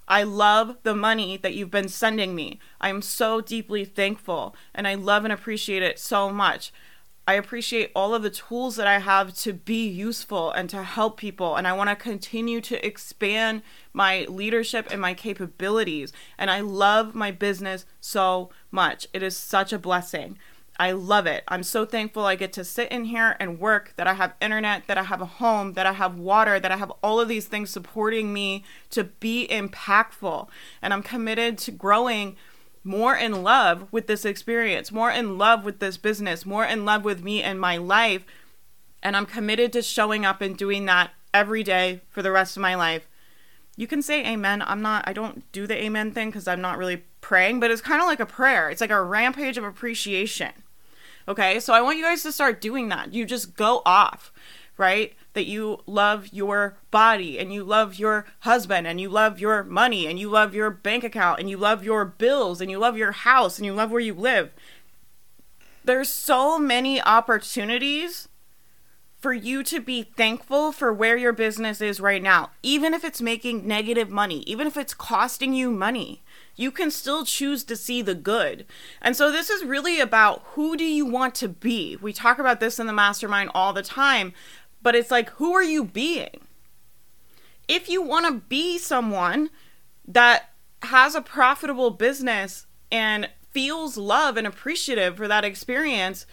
I 0.07 0.23
love 0.23 0.77
the 0.81 0.95
money 0.95 1.37
that 1.37 1.53
you've 1.53 1.69
been 1.69 1.89
sending 1.89 2.33
me. 2.33 2.59
I 2.81 2.89
am 2.89 3.03
so 3.03 3.39
deeply 3.39 3.85
thankful 3.85 4.55
and 4.73 4.87
I 4.87 4.95
love 4.95 5.23
and 5.23 5.31
appreciate 5.31 5.83
it 5.83 5.99
so 5.99 6.31
much. 6.31 6.73
I 7.27 7.35
appreciate 7.35 7.91
all 7.95 8.15
of 8.15 8.23
the 8.23 8.29
tools 8.29 8.75
that 8.75 8.87
I 8.87 8.99
have 8.99 9.35
to 9.37 9.53
be 9.53 9.87
useful 9.87 10.51
and 10.51 10.69
to 10.71 10.83
help 10.83 11.17
people. 11.17 11.55
And 11.55 11.67
I 11.67 11.73
want 11.73 11.89
to 11.89 11.95
continue 11.95 12.61
to 12.61 12.85
expand 12.85 13.61
my 13.93 14.25
leadership 14.27 14.87
and 14.91 14.99
my 14.99 15.13
capabilities. 15.13 16.11
And 16.37 16.49
I 16.49 16.61
love 16.61 17.13
my 17.13 17.31
business 17.31 17.85
so 17.99 18.49
much. 18.71 19.07
It 19.13 19.21
is 19.21 19.37
such 19.37 19.71
a 19.71 19.79
blessing. 19.79 20.37
I 20.79 20.93
love 20.93 21.27
it. 21.27 21.43
I'm 21.47 21.61
so 21.61 21.85
thankful 21.85 22.25
I 22.25 22.35
get 22.35 22.53
to 22.53 22.65
sit 22.65 22.91
in 22.91 23.05
here 23.05 23.35
and 23.39 23.59
work, 23.59 23.93
that 23.97 24.07
I 24.07 24.13
have 24.13 24.33
internet, 24.41 24.87
that 24.87 24.97
I 24.97 25.03
have 25.03 25.21
a 25.21 25.25
home, 25.25 25.73
that 25.73 25.85
I 25.85 25.93
have 25.93 26.17
water, 26.17 26.59
that 26.59 26.71
I 26.71 26.77
have 26.77 26.91
all 27.03 27.19
of 27.19 27.27
these 27.27 27.45
things 27.45 27.69
supporting 27.69 28.33
me 28.33 28.63
to 28.89 29.03
be 29.03 29.47
impactful. 29.47 30.47
And 30.81 30.91
I'm 30.91 31.03
committed 31.03 31.59
to 31.59 31.71
growing 31.71 32.35
more 32.83 33.15
in 33.15 33.43
love 33.43 33.87
with 33.91 34.07
this 34.07 34.25
experience, 34.25 34.91
more 34.91 35.11
in 35.11 35.37
love 35.37 35.63
with 35.63 35.79
this 35.79 35.97
business, 35.97 36.45
more 36.45 36.65
in 36.65 36.85
love 36.85 37.03
with 37.03 37.23
me 37.23 37.43
and 37.43 37.59
my 37.59 37.77
life. 37.77 38.25
And 39.03 39.15
I'm 39.15 39.25
committed 39.25 39.73
to 39.73 39.81
showing 39.81 40.25
up 40.25 40.41
and 40.41 40.57
doing 40.57 40.85
that 40.85 41.11
every 41.33 41.63
day 41.63 42.01
for 42.09 42.21
the 42.21 42.31
rest 42.31 42.57
of 42.57 42.61
my 42.61 42.75
life. 42.75 43.07
You 43.77 43.87
can 43.87 44.01
say 44.01 44.25
amen. 44.25 44.61
I'm 44.63 44.81
not, 44.81 45.07
I 45.07 45.13
don't 45.13 45.49
do 45.51 45.65
the 45.65 45.81
amen 45.81 46.11
thing 46.11 46.29
because 46.29 46.47
I'm 46.47 46.61
not 46.61 46.77
really 46.77 47.03
praying, 47.21 47.59
but 47.59 47.71
it's 47.71 47.81
kind 47.81 48.01
of 48.01 48.07
like 48.07 48.19
a 48.19 48.25
prayer. 48.25 48.69
It's 48.69 48.81
like 48.81 48.91
a 48.91 49.01
rampage 49.01 49.57
of 49.57 49.63
appreciation. 49.63 50.51
Okay. 51.27 51.59
So 51.59 51.73
I 51.73 51.81
want 51.81 51.97
you 51.97 52.03
guys 52.03 52.23
to 52.23 52.31
start 52.31 52.61
doing 52.61 52.89
that. 52.89 53.13
You 53.13 53.25
just 53.25 53.55
go 53.55 53.81
off, 53.85 54.31
right? 54.77 55.13
That 55.33 55.45
you 55.45 55.79
love 55.85 56.29
your 56.31 56.77
body 56.89 57.39
and 57.39 57.53
you 57.53 57.63
love 57.63 57.95
your 57.95 58.25
husband 58.39 58.85
and 58.85 58.99
you 58.99 59.09
love 59.09 59.39
your 59.39 59.63
money 59.63 60.07
and 60.07 60.19
you 60.19 60.29
love 60.29 60.53
your 60.53 60.69
bank 60.69 61.03
account 61.03 61.39
and 61.39 61.49
you 61.49 61.57
love 61.57 61.83
your 61.83 62.05
bills 62.05 62.61
and 62.61 62.69
you 62.69 62.77
love 62.77 62.97
your 62.97 63.11
house 63.11 63.57
and 63.57 63.65
you 63.65 63.73
love 63.73 63.91
where 63.91 64.01
you 64.01 64.13
live. 64.13 64.51
There's 65.83 66.09
so 66.09 66.59
many 66.59 67.01
opportunities 67.01 68.27
for 69.21 69.33
you 69.33 69.61
to 69.63 69.79
be 69.79 70.01
thankful 70.01 70.71
for 70.71 70.91
where 70.91 71.15
your 71.15 71.31
business 71.31 71.79
is 71.79 72.01
right 72.01 72.23
now, 72.23 72.49
even 72.63 72.91
if 72.91 73.03
it's 73.03 73.21
making 73.21 73.67
negative 73.67 74.09
money, 74.09 74.39
even 74.47 74.65
if 74.65 74.75
it's 74.75 74.95
costing 74.95 75.53
you 75.53 75.69
money. 75.69 76.23
You 76.55 76.71
can 76.71 76.89
still 76.89 77.23
choose 77.23 77.63
to 77.65 77.75
see 77.75 78.01
the 78.01 78.15
good. 78.15 78.65
And 78.99 79.15
so 79.15 79.31
this 79.31 79.51
is 79.51 79.63
really 79.63 79.99
about 79.99 80.41
who 80.53 80.75
do 80.75 80.83
you 80.83 81.05
want 81.05 81.35
to 81.35 81.47
be? 81.47 81.97
We 82.01 82.13
talk 82.13 82.39
about 82.39 82.59
this 82.59 82.79
in 82.79 82.87
the 82.87 82.93
mastermind 82.93 83.51
all 83.53 83.73
the 83.73 83.83
time, 83.83 84.33
but 84.81 84.95
it's 84.95 85.11
like, 85.11 85.29
who 85.31 85.53
are 85.53 85.63
you 85.63 85.83
being? 85.83 86.47
If 87.67 87.89
you 87.89 88.01
want 88.01 88.25
to 88.25 88.45
be 88.47 88.77
someone 88.77 89.49
that 90.07 90.49
has 90.83 91.15
a 91.15 91.21
profitable 91.21 91.91
business 91.91 92.65
and 92.91 93.29
feels 93.51 93.97
love 93.97 94.37
and 94.37 94.47
appreciative 94.47 95.17
for 95.17 95.27
that 95.27 95.45
experience, 95.45 96.25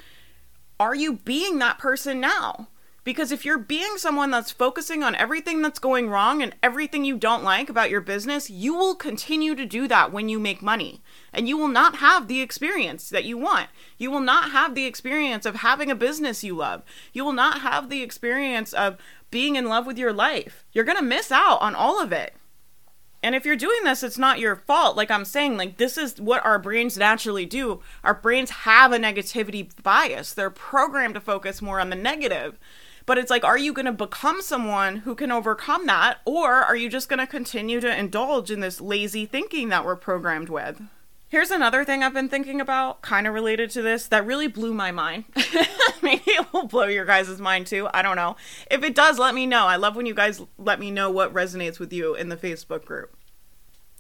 are 0.81 0.95
you 0.95 1.15
being 1.15 1.59
that 1.59 1.79
person 1.79 2.21
now? 2.21 2.69
Because 3.05 3.33
if 3.33 3.45
you're 3.45 3.59
being 3.59 3.97
someone 3.97 4.31
that's 4.31 4.51
focusing 4.51 5.03
on 5.03 5.15
everything 5.15 5.63
that's 5.63 5.79
going 5.79 6.11
wrong 6.11 6.43
and 6.43 6.55
everything 6.63 7.05
you 7.05 7.17
don't 7.17 7.45
like 7.45 7.71
about 7.71 7.91
your 7.91 8.01
business, 8.01 8.51
you 8.51 8.75
will 8.75 8.95
continue 8.95 9.55
to 9.55 9.65
do 9.65 9.89
that 9.89 10.13
when 10.13 10.29
you 10.29 10.39
make 10.39 10.61
money. 10.61 11.01
And 11.33 11.49
you 11.49 11.57
will 11.57 11.69
not 11.69 11.97
have 11.97 12.27
the 12.27 12.41
experience 12.41 13.11
that 13.11 13.25
you 13.25 13.37
want. 13.37 13.69
You 13.99 14.11
will 14.11 14.21
not 14.21 14.51
have 14.53 14.75
the 14.75 14.87
experience 14.87 15.45
of 15.45 15.57
having 15.57 15.91
a 15.91 15.95
business 15.95 16.45
you 16.45 16.57
love. 16.57 16.83
You 17.13 17.25
will 17.25 17.33
not 17.33 17.61
have 17.61 17.91
the 17.91 18.03
experience 18.03 18.73
of 18.73 18.97
being 19.31 19.57
in 19.57 19.69
love 19.69 19.87
with 19.87 19.99
your 19.99 20.13
life. 20.13 20.65
You're 20.73 20.85
going 20.85 20.99
to 20.99 21.05
miss 21.05 21.31
out 21.31 21.61
on 21.61 21.75
all 21.75 22.03
of 22.03 22.13
it. 22.13 22.35
And 23.23 23.35
if 23.35 23.45
you're 23.45 23.57
doing 23.57 23.83
this, 23.83 24.03
it's 24.03 24.19
not 24.19 24.39
your 24.39 24.57
fault. 24.57 24.97
Like 24.97 25.11
I'm 25.11 25.25
saying, 25.25 25.57
like 25.57 25.77
this 25.77 25.99
is 25.99 26.21
what 26.21 26.45
our 26.45 26.59
brains 26.59 26.97
naturally 26.97 27.47
do. 27.47 27.81
Our 28.05 28.15
brains 28.15 28.51
have 28.51 28.93
a 28.93 28.99
negativity 28.99 29.71
bias. 29.83 30.33
They're 30.33 30.51
programmed 30.51 31.15
to 31.15 31.21
focus 31.21 31.61
more 31.61 31.81
on 31.81 31.91
the 31.91 31.97
negative. 31.97 32.59
But 33.07 33.19
it's 33.19 33.31
like, 33.31 33.43
are 33.43 33.59
you 33.59 33.73
going 33.73 33.87
to 33.87 33.93
become 33.93 34.43
someone 34.43 34.97
who 34.99 35.15
can 35.15 35.33
overcome 35.33 35.87
that? 35.87 36.19
Or 36.25 36.53
are 36.53 36.77
you 36.77 36.89
just 36.89 37.09
going 37.09 37.19
to 37.19 37.27
continue 37.27 37.81
to 37.81 37.99
indulge 37.99 38.51
in 38.51 38.61
this 38.61 38.81
lazy 38.81 39.27
thinking 39.27 39.71
that 39.71 39.85
we're 39.85 39.97
programmed 39.97 40.51
with? 40.51 40.81
Here's 41.31 41.51
another 41.51 41.85
thing 41.85 42.03
I've 42.03 42.15
been 42.15 42.31
thinking 42.31 42.59
about, 42.59 43.03
kind 43.03 43.27
of 43.27 43.35
related 43.35 43.69
to 43.71 43.83
this, 43.83 44.09
that 44.09 44.25
really 44.25 44.47
blew 44.47 44.73
my 44.73 44.91
mind. 44.91 45.25
Maybe 46.03 46.23
it 46.27 46.51
will 46.55 46.67
blow 46.67 46.87
your 46.87 47.05
guys' 47.05 47.39
mind 47.39 47.67
too. 47.67 47.87
I 47.93 48.01
don't 48.01 48.17
know. 48.17 48.37
If 48.71 48.83
it 48.83 48.95
does, 48.95 49.19
let 49.19 49.35
me 49.35 49.45
know. 49.45 49.67
I 49.67 49.77
love 49.77 49.95
when 49.95 50.07
you 50.07 50.15
guys 50.15 50.41
let 50.57 50.81
me 50.81 50.91
know 50.91 51.11
what 51.11 51.35
resonates 51.35 51.79
with 51.79 51.93
you 51.93 52.15
in 52.15 52.31
the 52.31 52.37
Facebook 52.37 52.87
group. 52.87 53.15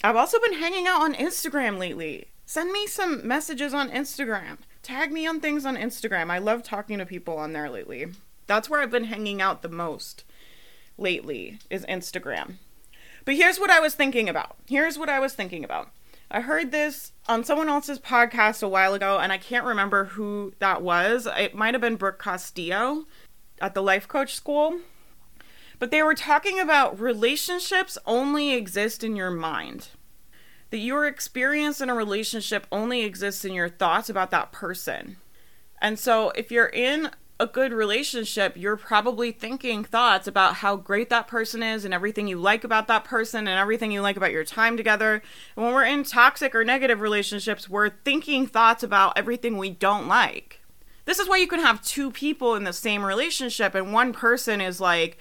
I've 0.03 0.17
also 0.17 0.39
been 0.41 0.59
hanging 0.59 0.87
out 0.87 1.03
on 1.03 1.13
Instagram 1.15 1.77
lately. 1.79 2.29
Send 2.47 2.73
me 2.73 2.87
some 2.87 3.27
messages 3.29 3.75
on 3.75 3.91
Instagram. 3.91 4.59
Tag 4.83 5.13
me 5.13 5.27
on 5.27 5.39
things 5.39 5.67
on 5.67 5.77
Instagram. 5.77 6.31
I 6.31 6.39
love 6.39 6.63
talking 6.63 6.97
to 6.97 7.05
people 7.05 7.37
on 7.37 7.53
there 7.53 7.69
lately. 7.69 8.07
That's 8.47 8.71
where 8.71 8.81
I've 8.81 8.91
been 8.91 9.05
hanging 9.05 9.43
out 9.43 9.61
the 9.61 9.69
most 9.69 10.25
lately, 10.97 11.59
is 11.69 11.85
Instagram. 11.85 12.55
But 13.27 13.35
here's 13.35 13.61
what 13.61 13.69
I 13.69 13.81
was 13.81 13.95
thinking 13.95 14.31
about. 14.31 14.57
Here's 14.67 14.99
what 14.99 15.11
I 15.11 15.21
was 15.21 15.35
thinking 15.35 15.63
about. 15.63 15.91
I 16.31 16.43
heard 16.43 16.73
this 16.73 17.13
on 17.27 17.43
someone 17.43 17.69
else's 17.69 17.99
podcast 17.99 18.63
a 18.63 18.69
while 18.69 18.93
ago, 18.93 19.19
and 19.19 19.33
I 19.33 19.39
can't 19.39 19.65
remember 19.65 20.05
who 20.05 20.53
that 20.59 20.83
was. 20.83 21.27
It 21.39 21.55
might 21.55 21.75
have 21.75 21.81
been 21.81 21.97
Brooke 21.97 22.23
Castillo 22.23 23.07
at 23.61 23.75
the 23.75 23.83
Life 23.83 24.07
Coach 24.07 24.35
School. 24.35 24.81
But 25.79 25.91
they 25.91 26.03
were 26.03 26.15
talking 26.15 26.61
about 26.61 27.01
relationships 27.01 27.97
only 28.05 28.53
exist 28.53 29.03
in 29.03 29.17
your 29.17 29.31
mind. 29.31 29.89
That 30.71 30.79
your 30.79 31.07
experience 31.07 31.81
in 31.81 31.89
a 31.89 31.95
relationship 31.95 32.67
only 32.71 33.05
exists 33.05 33.45
in 33.45 33.55
your 33.55 33.71
thoughts 33.71 34.11
about 34.11 34.31
that 34.33 34.53
person. 34.53 35.17
And 35.81 35.99
so 35.99 36.31
if 36.31 36.51
you're 36.51 36.67
in 36.67 37.11
a 37.41 37.47
good 37.47 37.73
relationship, 37.73 38.57
you're 38.57 38.77
probably 38.77 39.31
thinking 39.31 39.85
thoughts 39.85 40.27
about 40.27 40.55
how 40.55 40.75
great 40.75 41.09
that 41.11 41.29
person 41.29 41.63
is 41.63 41.85
and 41.85 41.95
everything 41.95 42.27
you 42.27 42.37
like 42.37 42.65
about 42.65 42.89
that 42.89 43.05
person 43.05 43.47
and 43.47 43.59
everything 43.59 43.93
you 43.93 44.01
like 44.01 44.17
about 44.17 44.33
your 44.33 44.45
time 44.45 44.77
together. 44.77 45.23
And 45.57 45.65
when 45.65 45.75
we're 45.75 45.85
in 45.85 46.03
toxic 46.03 46.55
or 46.55 46.65
negative 46.65 47.01
relationships, 47.01 47.69
we're 47.69 47.91
thinking 47.91 48.47
thoughts 48.47 48.83
about 48.83 49.17
everything 49.17 49.57
we 49.57 49.71
don't 49.71 50.09
like. 50.09 50.61
This 51.05 51.21
is 51.21 51.29
why 51.29 51.37
you 51.37 51.47
can 51.47 51.61
have 51.61 51.83
two 51.83 52.11
people 52.11 52.55
in 52.55 52.65
the 52.65 52.73
same 52.73 53.05
relationship 53.05 53.75
and 53.75 53.93
one 53.93 54.13
person 54.13 54.61
is 54.61 54.81
like, 54.81 55.19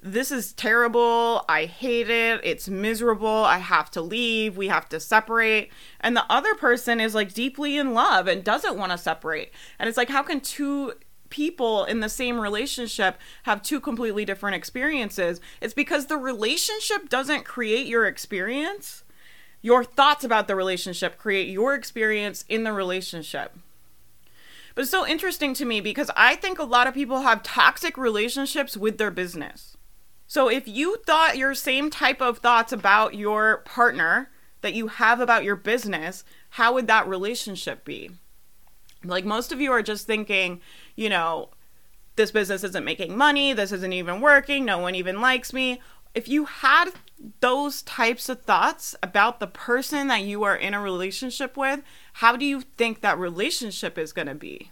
this 0.00 0.30
is 0.30 0.52
terrible. 0.52 1.44
I 1.48 1.64
hate 1.64 2.08
it. 2.08 2.40
It's 2.44 2.68
miserable. 2.68 3.44
I 3.44 3.58
have 3.58 3.90
to 3.92 4.00
leave. 4.00 4.56
We 4.56 4.68
have 4.68 4.88
to 4.90 5.00
separate. 5.00 5.72
And 6.00 6.16
the 6.16 6.24
other 6.30 6.54
person 6.54 7.00
is 7.00 7.16
like 7.16 7.34
deeply 7.34 7.76
in 7.76 7.94
love 7.94 8.28
and 8.28 8.44
doesn't 8.44 8.78
want 8.78 8.92
to 8.92 8.98
separate. 8.98 9.52
And 9.78 9.88
it's 9.88 9.98
like, 9.98 10.08
how 10.08 10.22
can 10.22 10.40
two 10.40 10.94
people 11.30 11.84
in 11.84 12.00
the 12.00 12.08
same 12.08 12.40
relationship 12.40 13.18
have 13.44 13.62
two 13.62 13.80
completely 13.80 14.24
different 14.24 14.56
experiences. 14.56 15.40
It's 15.60 15.74
because 15.74 16.06
the 16.06 16.16
relationship 16.16 17.08
doesn't 17.08 17.44
create 17.44 17.86
your 17.86 18.06
experience. 18.06 19.04
Your 19.60 19.84
thoughts 19.84 20.24
about 20.24 20.48
the 20.48 20.56
relationship 20.56 21.18
create 21.18 21.48
your 21.48 21.74
experience 21.74 22.44
in 22.48 22.64
the 22.64 22.72
relationship. 22.72 23.56
But 24.74 24.82
it's 24.82 24.90
so 24.90 25.06
interesting 25.06 25.54
to 25.54 25.64
me 25.64 25.80
because 25.80 26.10
I 26.16 26.36
think 26.36 26.58
a 26.58 26.64
lot 26.64 26.86
of 26.86 26.94
people 26.94 27.22
have 27.22 27.42
toxic 27.42 27.98
relationships 27.98 28.76
with 28.76 28.98
their 28.98 29.10
business. 29.10 29.76
So 30.28 30.48
if 30.48 30.68
you 30.68 30.98
thought 31.06 31.38
your 31.38 31.54
same 31.54 31.90
type 31.90 32.20
of 32.20 32.38
thoughts 32.38 32.72
about 32.72 33.14
your 33.14 33.58
partner 33.58 34.30
that 34.60 34.74
you 34.74 34.88
have 34.88 35.20
about 35.20 35.42
your 35.42 35.56
business, 35.56 36.22
how 36.50 36.74
would 36.74 36.86
that 36.86 37.08
relationship 37.08 37.84
be? 37.84 38.10
Like 39.04 39.24
most 39.24 39.52
of 39.52 39.60
you 39.60 39.70
are 39.72 39.82
just 39.82 40.06
thinking, 40.06 40.60
you 40.96 41.08
know, 41.08 41.50
this 42.16 42.30
business 42.32 42.64
isn't 42.64 42.84
making 42.84 43.16
money, 43.16 43.52
this 43.52 43.72
isn't 43.72 43.92
even 43.92 44.20
working, 44.20 44.64
no 44.64 44.78
one 44.78 44.94
even 44.94 45.20
likes 45.20 45.52
me. 45.52 45.80
If 46.14 46.28
you 46.28 46.46
had 46.46 46.90
those 47.40 47.82
types 47.82 48.28
of 48.28 48.42
thoughts 48.42 48.96
about 49.02 49.40
the 49.40 49.46
person 49.46 50.08
that 50.08 50.22
you 50.22 50.42
are 50.42 50.56
in 50.56 50.74
a 50.74 50.80
relationship 50.80 51.56
with, 51.56 51.82
how 52.14 52.36
do 52.36 52.44
you 52.44 52.62
think 52.76 53.00
that 53.00 53.18
relationship 53.18 53.98
is 53.98 54.12
going 54.12 54.26
to 54.26 54.34
be? 54.34 54.70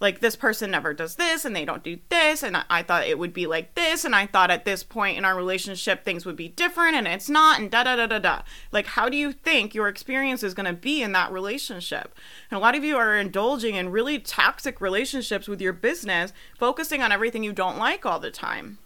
Like 0.00 0.20
this 0.20 0.36
person 0.36 0.70
never 0.70 0.94
does 0.94 1.16
this 1.16 1.44
and 1.44 1.54
they 1.54 1.64
don't 1.64 1.82
do 1.82 1.98
this 2.08 2.42
and 2.42 2.56
I, 2.70 2.82
thought 2.82 3.06
it 3.06 3.18
would 3.18 3.32
be 3.32 3.46
like 3.46 3.74
this 3.74 4.04
and 4.04 4.14
I 4.14 4.26
thought 4.26 4.50
at 4.50 4.64
this 4.64 4.82
point 4.82 5.18
in 5.18 5.24
our 5.24 5.36
relationship 5.36 6.04
things 6.04 6.24
would 6.24 6.36
be 6.36 6.48
different 6.48 6.94
and 6.94 7.08
it's 7.08 7.28
not 7.28 7.60
and 7.60 7.70
da 7.70 7.84
da 7.84 7.96
da 7.96 8.06
da 8.06 8.18
da. 8.18 8.42
Like 8.70 8.86
how 8.86 9.08
do 9.08 9.16
you 9.16 9.32
think 9.32 9.74
your 9.74 9.88
experience 9.88 10.42
is 10.42 10.54
going 10.54 10.66
to 10.66 10.72
be 10.72 11.02
in 11.02 11.12
that 11.12 11.32
relationship? 11.32 12.14
And 12.50 12.58
a 12.58 12.60
lot 12.60 12.76
of 12.76 12.84
you 12.84 12.96
are 12.96 13.16
indulging 13.16 13.74
in 13.74 13.90
really 13.90 14.18
toxic 14.18 14.80
relationships 14.80 15.48
with 15.48 15.60
your 15.60 15.72
business, 15.72 16.32
focusing 16.56 17.02
on 17.02 17.12
everything 17.12 17.42
you 17.42 17.52
don't 17.52 17.78
like 17.78 18.06
all 18.06 18.20
the 18.20 18.30
time. 18.30 18.78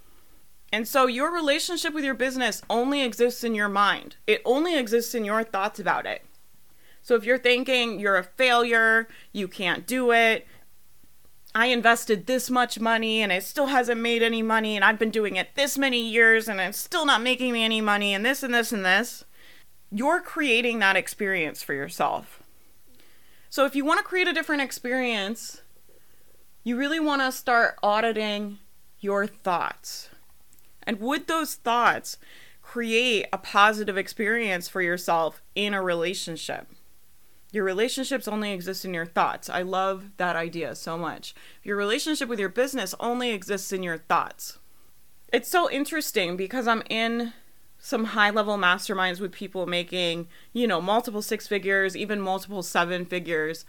And 0.73 0.88
so 0.88 1.07
your 1.07 1.31
relationship 1.31 1.92
with 1.92 2.04
your 2.04 2.14
business 2.14 2.62
only 2.71 3.02
exists 3.02 3.45
in 3.45 3.54
your 3.54 3.69
mind. 3.69 4.16
It 4.26 4.40
only 4.47 4.78
exists 4.78 5.14
in 5.14 5.26
your 5.26 5.45
thoughts 5.45 5.78
about 5.78 6.07
it. 6.07 6.25
So 7.02 7.16
if 7.16 7.25
you're 7.25 7.38
thinking 7.38 8.00
you're 8.00 8.16
a 8.16 8.25
failure, 8.25 9.09
you 9.33 9.49
can't 9.49 9.87
do 9.87 10.12
it, 10.12 10.47
I 11.54 11.66
invested 11.66 12.26
this 12.26 12.49
much 12.49 12.80
money 12.80 13.21
and 13.21 13.30
it 13.30 13.44
still 13.44 13.66
hasn't 13.66 14.00
made 14.00 14.23
any 14.23 14.42
money, 14.42 14.75
and 14.75 14.85
I've 14.85 14.99
been 14.99 15.11
doing 15.11 15.37
it 15.37 15.54
this 15.54 15.76
many 15.76 16.00
years 16.00 16.49
and 16.49 16.61
it's 16.61 16.78
still 16.78 17.04
not 17.04 17.23
making 17.23 17.52
me 17.52 17.62
any 17.62 17.80
money, 17.80 18.14
and 18.14 18.25
this 18.25 18.42
and 18.42 18.54
this 18.54 18.73
and 18.73 18.85
this. 18.85 19.25
You're 19.90 20.21
creating 20.21 20.78
that 20.78 20.97
experience 20.97 21.62
for 21.62 21.75
yourself. 21.75 22.42
So, 23.50 23.66
if 23.66 23.76
you 23.76 23.85
want 23.85 23.99
to 23.99 24.04
create 24.04 24.28
a 24.28 24.32
different 24.32 24.62
experience, 24.62 25.61
you 26.64 26.78
really 26.78 27.00
want 27.00 27.21
to 27.21 27.30
start 27.30 27.76
auditing 27.82 28.59
your 29.00 29.26
thoughts. 29.26 30.09
And 30.85 31.00
would 31.00 31.26
those 31.26 31.56
thoughts 31.56 32.16
create 32.62 33.26
a 33.30 33.37
positive 33.37 33.99
experience 33.99 34.68
for 34.68 34.80
yourself 34.80 35.42
in 35.54 35.75
a 35.75 35.82
relationship? 35.82 36.68
Your 37.52 37.64
relationships 37.64 38.26
only 38.26 38.52
exist 38.52 38.85
in 38.85 38.94
your 38.94 39.06
thoughts. 39.06 39.50
I 39.50 39.61
love 39.62 40.11
that 40.16 40.37
idea 40.37 40.75
so 40.75 40.97
much. 40.97 41.35
Your 41.62 41.76
relationship 41.76 42.28
with 42.28 42.40
your 42.40 42.49
business 42.49 42.94
only 42.99 43.30
exists 43.30 43.73
in 43.73 43.82
your 43.82 43.99
thoughts. 43.99 44.59
It's 45.32 45.50
so 45.50 45.71
interesting 45.71 46.37
because 46.37 46.66
I'm 46.66 46.82
in 46.88 47.35
some 47.78 48.06
high 48.06 48.30
level 48.30 48.56
masterminds 48.56 49.21
with 49.21 49.32
people 49.32 49.66
making, 49.66 50.28
you 50.52 50.66
know, 50.66 50.80
multiple 50.80 51.21
six 51.21 51.47
figures, 51.47 51.97
even 51.97 52.21
multiple 52.21 52.62
seven 52.62 53.04
figures. 53.04 53.66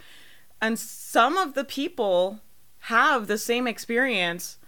And 0.62 0.78
some 0.78 1.36
of 1.36 1.54
the 1.54 1.64
people 1.64 2.40
have 2.80 3.26
the 3.26 3.38
same 3.38 3.66
experience 3.66 4.58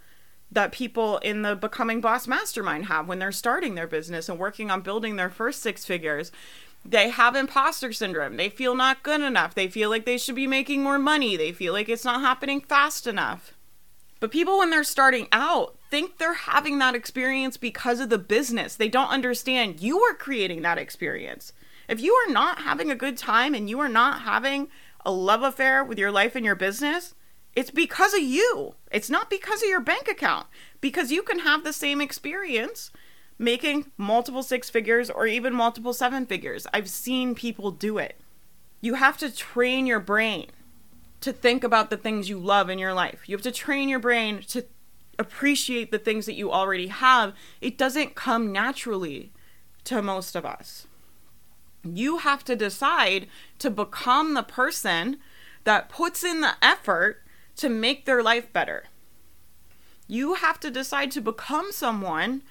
that 0.51 0.71
people 0.71 1.17
in 1.19 1.41
the 1.41 1.55
becoming 1.55 2.01
boss 2.01 2.27
mastermind 2.27 2.85
have 2.85 3.07
when 3.07 3.19
they're 3.19 3.31
starting 3.31 3.75
their 3.75 3.87
business 3.87 4.29
and 4.29 4.39
working 4.39 4.71
on 4.71 4.81
building 4.81 5.15
their 5.15 5.29
first 5.29 5.61
six 5.61 5.85
figures 5.85 6.31
they 6.85 7.09
have 7.09 7.35
imposter 7.35 7.91
syndrome. 7.91 8.37
They 8.37 8.49
feel 8.49 8.75
not 8.75 9.03
good 9.03 9.21
enough. 9.21 9.53
They 9.53 9.67
feel 9.67 9.89
like 9.89 10.05
they 10.05 10.17
should 10.17 10.35
be 10.35 10.47
making 10.47 10.83
more 10.83 10.97
money. 10.97 11.35
They 11.35 11.51
feel 11.51 11.73
like 11.73 11.89
it's 11.89 12.05
not 12.05 12.21
happening 12.21 12.61
fast 12.61 13.07
enough. 13.07 13.53
But 14.19 14.31
people, 14.31 14.57
when 14.57 14.69
they're 14.69 14.83
starting 14.83 15.27
out, 15.31 15.77
think 15.91 16.17
they're 16.17 16.33
having 16.33 16.79
that 16.79 16.95
experience 16.95 17.57
because 17.57 17.99
of 17.99 18.09
the 18.09 18.17
business. 18.17 18.75
They 18.75 18.89
don't 18.89 19.09
understand 19.09 19.81
you 19.81 19.99
are 19.99 20.13
creating 20.13 20.61
that 20.63 20.77
experience. 20.77 21.53
If 21.87 22.01
you 22.01 22.13
are 22.13 22.31
not 22.31 22.61
having 22.61 22.89
a 22.89 22.95
good 22.95 23.17
time 23.17 23.53
and 23.53 23.69
you 23.69 23.79
are 23.79 23.89
not 23.89 24.21
having 24.21 24.69
a 25.05 25.11
love 25.11 25.43
affair 25.43 25.83
with 25.83 25.97
your 25.97 26.11
life 26.11 26.35
and 26.35 26.45
your 26.45 26.55
business, 26.55 27.13
it's 27.55 27.71
because 27.71 28.13
of 28.13 28.21
you. 28.21 28.75
It's 28.91 29.09
not 29.09 29.29
because 29.29 29.63
of 29.63 29.69
your 29.69 29.79
bank 29.79 30.07
account. 30.07 30.47
Because 30.81 31.11
you 31.11 31.23
can 31.23 31.39
have 31.39 31.63
the 31.63 31.73
same 31.73 32.01
experience 32.01 32.91
making 33.39 33.91
multiple 33.97 34.43
six 34.43 34.69
figures 34.69 35.09
or 35.09 35.27
even 35.27 35.53
multiple 35.53 35.93
seven 35.93 36.25
figures. 36.25 36.65
I've 36.73 36.89
seen 36.89 37.35
people 37.35 37.71
do 37.71 37.97
it. 37.97 38.19
You 38.81 38.95
have 38.95 39.17
to 39.19 39.33
train 39.33 39.85
your 39.85 39.99
brain 39.99 40.47
to 41.21 41.33
think 41.33 41.63
about 41.63 41.89
the 41.89 41.97
things 41.97 42.29
you 42.29 42.39
love 42.39 42.69
in 42.69 42.79
your 42.79 42.93
life. 42.93 43.27
You 43.27 43.35
have 43.35 43.43
to 43.43 43.51
train 43.51 43.89
your 43.89 43.99
brain 43.99 44.41
to 44.49 44.65
appreciate 45.19 45.91
the 45.91 45.99
things 45.99 46.25
that 46.25 46.35
you 46.35 46.51
already 46.51 46.87
have. 46.87 47.33
It 47.59 47.77
doesn't 47.77 48.15
come 48.15 48.51
naturally 48.51 49.31
to 49.85 50.01
most 50.01 50.35
of 50.35 50.45
us. 50.45 50.87
You 51.83 52.19
have 52.19 52.43
to 52.45 52.55
decide 52.55 53.27
to 53.59 53.69
become 53.69 54.33
the 54.33 54.43
person 54.43 55.17
that 55.63 55.89
puts 55.89 56.23
in 56.23 56.41
the 56.41 56.55
effort 56.61 57.23
to 57.57 57.69
make 57.69 58.05
their 58.05 58.21
life 58.21 58.51
better. 58.53 58.85
You 60.07 60.35
have 60.35 60.59
to 60.61 60.71
decide 60.71 61.11
to 61.11 61.21
become 61.21 61.71
someone 61.71 62.43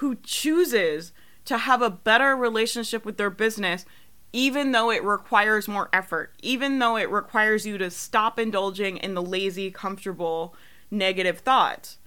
who 0.00 0.16
chooses 0.22 1.12
to 1.44 1.58
have 1.58 1.82
a 1.82 1.90
better 1.90 2.34
relationship 2.34 3.04
with 3.04 3.18
their 3.18 3.28
business, 3.28 3.84
even 4.32 4.72
though 4.72 4.90
it 4.90 5.04
requires 5.04 5.68
more 5.68 5.90
effort, 5.92 6.32
even 6.42 6.78
though 6.78 6.96
it 6.96 7.10
requires 7.10 7.66
you 7.66 7.76
to 7.76 7.90
stop 7.90 8.38
indulging 8.38 8.96
in 8.96 9.12
the 9.12 9.22
lazy, 9.22 9.70
comfortable, 9.70 10.54
negative 10.90 11.40
thoughts. 11.40 11.98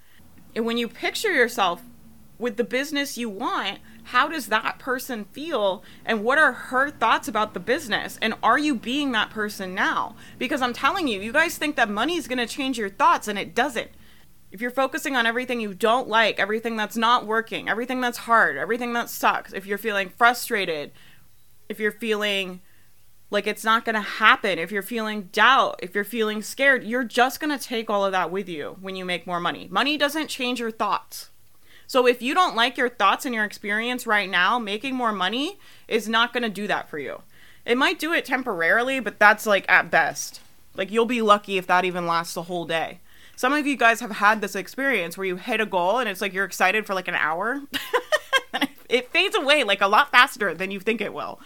And 0.56 0.66
when 0.66 0.78
you 0.78 0.88
picture 0.88 1.32
yourself 1.32 1.84
with 2.40 2.58
the 2.58 2.64
business 2.64 3.16
you 3.16 3.30
want, 3.30 3.78
how 4.06 4.28
does 4.28 4.48
that 4.48 4.80
person 4.80 5.26
feel? 5.26 5.84
And 6.04 6.24
what 6.24 6.40
are 6.40 6.52
her 6.52 6.90
thoughts 6.90 7.28
about 7.28 7.54
the 7.54 7.60
business? 7.60 8.18
And 8.24 8.34
are 8.42 8.58
you 8.58 8.74
being 8.74 9.12
that 9.12 9.30
person 9.30 9.76
now? 9.76 10.16
Because 10.40 10.64
i'm 10.64 10.74
telling 10.74 11.08
you 11.08 11.22
you 11.22 11.32
guys 11.32 11.60
think 11.60 11.76
that 11.76 11.92
money 11.92 12.18
is 12.18 12.28
going 12.28 12.40
to 12.40 12.48
change 12.48 12.80
your 12.80 12.90
thoughts 12.90 13.28
and 13.28 13.38
it 13.38 13.54
doesn't 13.54 13.92
if 14.54 14.62
you're 14.62 14.72
focusing 14.72 15.18
on 15.18 15.26
everything 15.26 15.60
you 15.60 15.74
don't 15.74 16.08
like 16.08 16.40
everything 16.40 16.78
that's 16.78 16.96
not 16.96 17.26
working 17.26 17.68
everything 17.68 18.00
that's 18.00 18.20
hard 18.20 18.56
everything 18.56 18.94
that 18.94 19.10
sucks 19.10 19.52
if 19.52 19.66
you're 19.66 19.78
feeling 19.78 20.10
frustrated 20.10 20.92
if 21.68 21.80
you're 21.80 21.92
feeling 21.92 22.62
like 23.30 23.48
it's 23.48 23.66
not 23.66 23.84
going 23.84 23.96
to 23.96 24.02
happen 24.02 24.58
if 24.58 24.72
you're 24.72 24.82
feeling 24.82 25.24
doubt 25.34 25.78
if 25.84 25.94
you're 25.94 26.06
feeling 26.06 26.42
scared 26.42 26.86
you're 26.86 27.04
just 27.04 27.42
going 27.42 27.58
to 27.58 27.62
take 27.62 27.90
all 27.90 28.06
of 28.06 28.14
that 28.14 28.32
with 28.32 28.48
you 28.48 28.78
when 28.80 28.96
you 28.96 29.04
make 29.04 29.28
more 29.28 29.42
money 29.42 29.68
money 29.70 29.98
doesn't 29.98 30.28
change 30.28 30.62
your 30.62 30.72
thoughts 30.72 31.30
so 31.88 32.08
if 32.08 32.22
you 32.22 32.34
don't 32.34 32.56
like 32.56 32.78
your 32.78 32.90
thoughts 32.90 33.24
and 33.24 33.36
your 33.36 33.44
experience 33.44 34.08
right 34.08 34.30
now, 34.30 34.58
making 34.58 34.96
more 34.96 35.12
money 35.12 35.60
is 35.88 36.08
not 36.08 36.34
going 36.34 36.42
to 36.42 36.50
do 36.50 36.66
that 36.66 36.90
for 36.90 36.98
you. 36.98 37.22
It 37.66 37.78
might 37.78 38.00
do 38.00 38.14
it 38.14 38.26
temporarily, 38.26 39.00
but 39.00 39.20
that's 39.20 39.46
like 39.46 39.66
at 39.70 39.92
best. 39.92 40.42
Like 40.76 40.92
you'll 40.92 41.06
be 41.06 41.22
lucky 41.22 41.58
if 41.58 41.68
that 41.68 41.86
even 41.86 42.08
lasts 42.08 42.34
the 42.34 42.44
whole 42.44 42.66
day. 42.66 43.00
Some 43.36 43.54
of 43.54 43.66
you 43.66 43.76
guys 43.76 44.00
have 44.00 44.12
had 44.12 44.42
this 44.42 44.56
experience 44.56 45.18
where 45.18 45.26
you 45.26 45.38
hit 45.38 45.62
a 45.62 45.66
goal 45.66 46.00
and 46.00 46.08
it's 46.08 46.22
like 46.22 46.34
you're 46.34 46.46
excited 46.46 46.86
for 46.86 46.94
like 46.94 47.08
an 47.08 47.16
hour. 47.16 47.62
it 48.90 49.12
fades 49.12 49.36
away 49.36 49.64
like 49.64 49.82
a 49.82 49.88
lot 49.88 50.12
faster 50.12 50.54
than 50.54 50.72
you 50.72 50.80
think 50.80 51.02
it 51.02 51.14
will. 51.14 51.40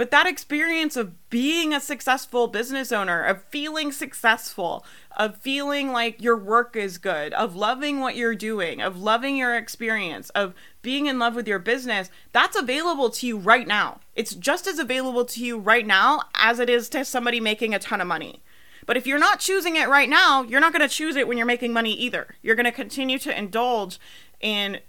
But 0.00 0.10
that 0.12 0.26
experience 0.26 0.96
of 0.96 1.28
being 1.28 1.74
a 1.74 1.78
successful 1.78 2.46
business 2.46 2.90
owner, 2.90 3.22
of 3.22 3.44
feeling 3.50 3.92
successful, 3.92 4.82
of 5.14 5.36
feeling 5.36 5.92
like 5.92 6.22
your 6.22 6.38
work 6.38 6.74
is 6.74 6.96
good, 6.96 7.34
of 7.34 7.54
loving 7.54 8.00
what 8.00 8.16
you're 8.16 8.34
doing, 8.34 8.80
of 8.80 8.98
loving 8.98 9.36
your 9.36 9.54
experience, 9.54 10.30
of 10.30 10.54
being 10.80 11.04
in 11.04 11.18
love 11.18 11.34
with 11.34 11.46
your 11.46 11.58
business, 11.58 12.08
that's 12.32 12.56
available 12.56 13.10
to 13.10 13.26
you 13.26 13.36
right 13.36 13.68
now. 13.68 14.00
It's 14.16 14.34
just 14.34 14.66
as 14.66 14.78
available 14.78 15.26
to 15.26 15.44
you 15.44 15.58
right 15.58 15.86
now 15.86 16.22
as 16.34 16.60
it 16.60 16.70
is 16.70 16.88
to 16.88 17.04
somebody 17.04 17.38
making 17.38 17.74
a 17.74 17.78
ton 17.78 18.00
of 18.00 18.06
money. 18.06 18.40
But 18.86 18.96
if 18.96 19.06
you're 19.06 19.18
not 19.18 19.40
choosing 19.40 19.76
it 19.76 19.88
right 19.88 20.08
now, 20.08 20.42
you're 20.42 20.60
not 20.60 20.72
going 20.72 20.86
to 20.86 20.94
choose 20.94 21.16
it 21.16 21.28
when 21.28 21.36
you're 21.36 21.46
making 21.46 21.72
money 21.72 21.92
either. 21.92 22.34
You're 22.42 22.56
going 22.56 22.64
to 22.64 22.72
continue 22.72 23.18
to 23.20 23.36
indulge 23.36 23.98
in 24.40 24.80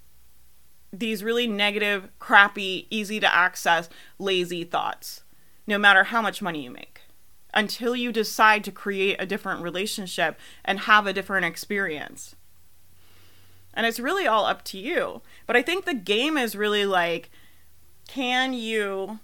these 0.94 1.24
really 1.24 1.48
negative, 1.48 2.10
crappy, 2.20 2.88
easy 2.90 3.20
to 3.20 3.34
access, 3.34 3.90
lazy 4.20 4.64
thoughts, 4.64 5.24
no 5.66 5.78
matter 5.78 6.06
how 6.06 6.22
much 6.22 6.42
money 6.42 6.64
you 6.64 6.72
make, 6.72 7.02
until 7.54 7.96
you 7.96 8.12
decide 8.12 8.64
to 8.64 8.72
create 8.72 9.16
a 9.20 9.26
different 9.26 9.62
relationship 9.62 10.38
and 10.66 10.82
have 10.82 11.08
a 11.08 11.14
different 11.14 11.46
experience. 11.46 12.36
And 13.74 13.86
it's 13.86 14.00
really 14.00 14.28
all 14.28 14.46
up 14.46 14.64
to 14.66 14.78
you. 14.78 15.22
But 15.48 15.56
I 15.56 15.62
think 15.62 15.86
the 15.86 15.94
game 15.94 16.38
is 16.38 16.56
really 16.56 16.86
like 16.86 17.30
can 18.08 18.52
you 18.52 19.20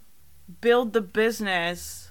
build 0.62 0.94
the 0.94 1.02
business 1.02 2.07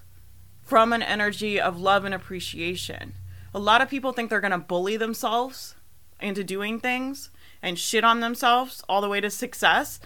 from 0.67 0.91
an 0.91 1.01
energy 1.01 1.59
of 1.59 1.79
love 1.79 2.03
and 2.05 2.13
appreciation? 2.13 3.13
A 3.53 3.59
lot 3.59 3.81
of 3.81 3.89
people 3.89 4.11
think 4.11 4.29
they're 4.29 4.41
going 4.41 4.51
to 4.51 4.57
bully 4.57 4.97
themselves 4.97 5.75
into 6.19 6.43
doing 6.43 6.79
things 6.79 7.29
and 7.61 7.79
shit 7.79 8.03
on 8.03 8.19
themselves 8.19 8.83
all 8.89 9.01
the 9.01 9.09
way 9.09 9.21
to 9.21 9.29
success. 9.29 9.99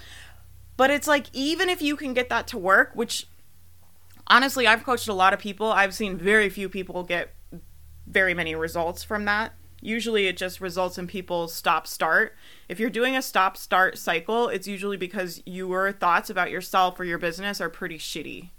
But 0.78 0.92
it's 0.92 1.08
like, 1.08 1.28
even 1.34 1.68
if 1.68 1.82
you 1.82 1.96
can 1.96 2.14
get 2.14 2.30
that 2.30 2.48
to 2.48 2.58
work, 2.58 2.92
which 2.94 3.28
honestly, 4.28 4.68
I've 4.68 4.84
coached 4.84 5.08
a 5.08 5.14
lot 5.14 5.34
of 5.34 5.40
people, 5.40 5.72
I've 5.72 5.94
seen 5.94 6.18
very 6.18 6.50
few 6.50 6.70
people 6.70 7.04
get 7.04 7.34
very 8.08 8.34
many 8.34 8.56
results 8.56 9.04
from 9.04 9.26
that. 9.26 9.54
Usually 9.82 10.28
it 10.28 10.38
just 10.38 10.62
results 10.62 11.00
in 11.00 11.08
people 11.08 11.48
stop 11.48 11.88
start. 11.88 12.36
If 12.70 12.80
you're 12.80 12.92
doing 12.92 13.18
a 13.18 13.22
stop 13.22 13.58
start 13.58 13.98
cycle, 13.98 14.48
it's 14.48 14.68
usually 14.68 14.98
because 14.98 15.42
your 15.46 15.92
thoughts 15.92 16.30
about 16.30 16.52
yourself 16.52 17.00
or 17.00 17.04
your 17.04 17.18
business 17.18 17.60
are 17.60 17.70
pretty 17.70 17.98
shitty. 17.98 18.52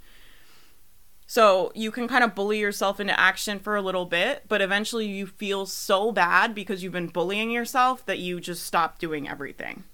So 1.27 1.73
you 1.75 1.91
can 1.91 2.09
kind 2.09 2.25
of 2.25 2.35
bully 2.35 2.59
yourself 2.59 3.01
into 3.01 3.19
action 3.19 3.59
for 3.59 3.77
a 3.77 3.83
little 3.83 4.05
bit, 4.05 4.45
but 4.49 4.61
eventually 4.61 5.07
you 5.07 5.27
feel 5.27 5.65
so 5.67 6.13
bad 6.13 6.55
because 6.55 6.83
you've 6.83 6.93
been 6.93 7.07
bullying 7.09 7.51
yourself 7.51 8.05
that 8.07 8.19
you 8.19 8.41
just 8.41 8.67
stop 8.67 8.99
doing 8.99 9.29
everything. 9.29 9.85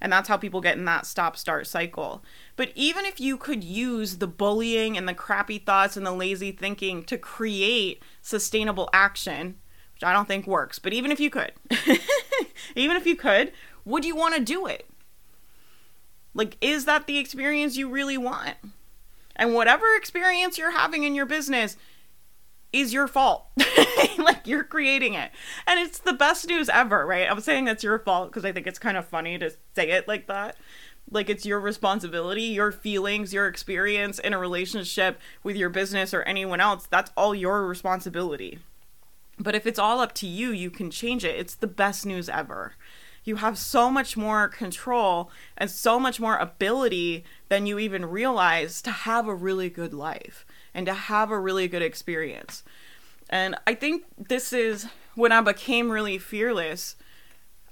And 0.00 0.12
that's 0.12 0.28
how 0.28 0.36
people 0.36 0.60
get 0.60 0.76
in 0.76 0.84
that 0.84 1.06
stop 1.06 1.36
start 1.36 1.66
cycle. 1.66 2.22
But 2.54 2.70
even 2.74 3.04
if 3.04 3.18
you 3.18 3.36
could 3.36 3.64
use 3.64 4.18
the 4.18 4.26
bullying 4.26 4.96
and 4.96 5.08
the 5.08 5.14
crappy 5.14 5.58
thoughts 5.58 5.96
and 5.96 6.06
the 6.06 6.12
lazy 6.12 6.52
thinking 6.52 7.02
to 7.04 7.18
create 7.18 8.02
sustainable 8.22 8.90
action, 8.92 9.56
which 9.94 10.04
I 10.04 10.12
don't 10.12 10.28
think 10.28 10.46
works, 10.46 10.78
but 10.78 10.92
even 10.92 11.10
if 11.10 11.18
you 11.18 11.30
could, 11.30 11.52
even 12.76 12.96
if 12.96 13.06
you 13.06 13.16
could, 13.16 13.52
would 13.84 14.04
you 14.04 14.14
want 14.14 14.34
to 14.34 14.40
do 14.40 14.66
it? 14.66 14.86
Like, 16.34 16.58
is 16.60 16.84
that 16.84 17.06
the 17.06 17.16
experience 17.16 17.78
you 17.78 17.88
really 17.88 18.18
want? 18.18 18.56
And 19.36 19.54
whatever 19.54 19.84
experience 19.96 20.58
you're 20.58 20.72
having 20.72 21.04
in 21.04 21.14
your 21.14 21.26
business 21.26 21.76
is 22.72 22.92
your 22.92 23.06
fault. 23.06 23.46
like 24.18 24.46
you're 24.46 24.64
creating 24.64 25.14
it. 25.14 25.30
And 25.66 25.78
it's 25.78 25.98
the 25.98 26.12
best 26.12 26.48
news 26.48 26.68
ever, 26.68 27.06
right? 27.06 27.30
I'm 27.30 27.40
saying 27.40 27.64
that's 27.64 27.84
your 27.84 27.98
fault 27.98 28.30
because 28.30 28.44
I 28.44 28.52
think 28.52 28.66
it's 28.66 28.78
kind 28.78 28.96
of 28.96 29.06
funny 29.06 29.38
to 29.38 29.50
say 29.74 29.90
it 29.90 30.08
like 30.08 30.26
that. 30.26 30.56
Like 31.10 31.30
it's 31.30 31.46
your 31.46 31.60
responsibility, 31.60 32.42
your 32.42 32.72
feelings, 32.72 33.32
your 33.32 33.46
experience 33.46 34.18
in 34.18 34.32
a 34.32 34.38
relationship 34.38 35.20
with 35.42 35.56
your 35.56 35.70
business 35.70 36.12
or 36.12 36.22
anyone 36.22 36.60
else. 36.60 36.86
That's 36.86 37.12
all 37.16 37.34
your 37.34 37.66
responsibility. 37.66 38.58
But 39.38 39.54
if 39.54 39.66
it's 39.66 39.78
all 39.78 40.00
up 40.00 40.14
to 40.14 40.26
you, 40.26 40.50
you 40.50 40.70
can 40.70 40.90
change 40.90 41.24
it. 41.24 41.38
It's 41.38 41.54
the 41.54 41.66
best 41.66 42.06
news 42.06 42.28
ever 42.28 42.74
you 43.26 43.36
have 43.36 43.58
so 43.58 43.90
much 43.90 44.16
more 44.16 44.48
control 44.48 45.30
and 45.58 45.70
so 45.70 45.98
much 45.98 46.20
more 46.20 46.36
ability 46.36 47.24
than 47.48 47.66
you 47.66 47.78
even 47.78 48.06
realize 48.06 48.80
to 48.82 48.90
have 48.90 49.26
a 49.26 49.34
really 49.34 49.68
good 49.68 49.92
life 49.92 50.46
and 50.72 50.86
to 50.86 50.94
have 50.94 51.30
a 51.30 51.38
really 51.38 51.66
good 51.66 51.82
experience. 51.82 52.62
And 53.28 53.56
I 53.66 53.74
think 53.74 54.04
this 54.16 54.52
is 54.52 54.86
when 55.16 55.32
I 55.32 55.40
became 55.40 55.90
really 55.90 56.18
fearless 56.18 56.94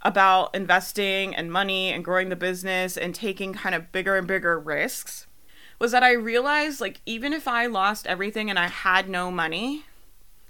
about 0.02 0.54
investing 0.54 1.34
and 1.34 1.50
money 1.50 1.90
and 1.92 2.04
growing 2.04 2.28
the 2.28 2.36
business 2.36 2.96
and 2.96 3.14
taking 3.14 3.54
kind 3.54 3.74
of 3.74 3.92
bigger 3.92 4.16
and 4.16 4.26
bigger 4.26 4.58
risks 4.58 5.26
was 5.78 5.92
that 5.92 6.02
I 6.02 6.12
realized 6.12 6.80
like 6.80 7.00
even 7.06 7.32
if 7.32 7.46
I 7.46 7.66
lost 7.66 8.06
everything 8.06 8.50
and 8.50 8.58
I 8.58 8.68
had 8.68 9.08
no 9.08 9.30
money, 9.30 9.84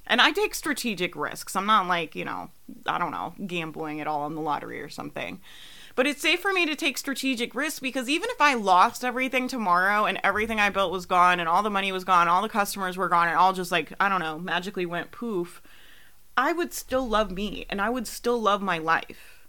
and 0.07 0.21
I 0.21 0.33
take 0.33 0.55
strategic 0.55 1.17
risks. 1.17 1.57
I'm 1.57 1.67
not 1.67 1.87
like, 1.87 2.15
you 2.15 2.25
know, 2.25 2.51
I 2.87 2.99
don't 2.99 3.11
know, 3.11 3.35
gambling 3.47 3.99
it 3.99 4.07
all 4.07 4.23
on 4.23 4.35
the 4.35 4.41
lottery 4.41 4.81
or 4.81 4.89
something. 4.89 5.41
But 5.97 6.07
it's 6.07 6.23
safe 6.23 6.41
for 6.41 6.53
me 6.53 6.67
to 6.67 6.75
take 6.75 6.99
strategic 6.99 7.55
risks 7.55 7.79
because 7.79 8.09
even 8.09 8.29
if 8.31 8.41
I 8.41 8.55
lost 8.55 9.05
everything 9.05 9.47
tomorrow 9.47 10.07
and 10.07 10.19
everything 10.25 10.59
I 10.59 10.71
built 10.71 10.91
was 10.91 11.07
gone 11.07 11.39
and 11.39 11.49
all 11.49 11.63
the 11.63 11.71
money 11.71 11.93
was 11.93 12.05
gone, 12.05 12.27
all 12.27 12.43
the 12.43 12.49
customers 12.49 12.97
were 12.97 13.09
gone, 13.09 13.29
and 13.29 13.37
all 13.37 13.53
just 13.53 13.71
like, 13.71 13.93
I 14.01 14.09
don't 14.09 14.21
know, 14.21 14.39
magically 14.39 14.87
went 14.87 15.13
poof, 15.13 15.63
I 16.37 16.53
would 16.53 16.73
still 16.73 17.09
love 17.09 17.31
me 17.31 17.65
and 17.71 17.81
I 17.81 17.91
would 17.91 18.09
still 18.09 18.41
love 18.41 18.61
my 18.61 18.79
life. 18.79 19.47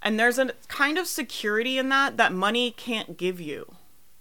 And 0.00 0.18
there's 0.18 0.38
a 0.38 0.52
kind 0.68 0.98
of 0.98 1.06
security 1.06 1.78
in 1.78 1.88
that 1.88 2.16
that 2.16 2.32
money 2.32 2.70
can't 2.70 3.16
give 3.16 3.40
you. 3.40 3.74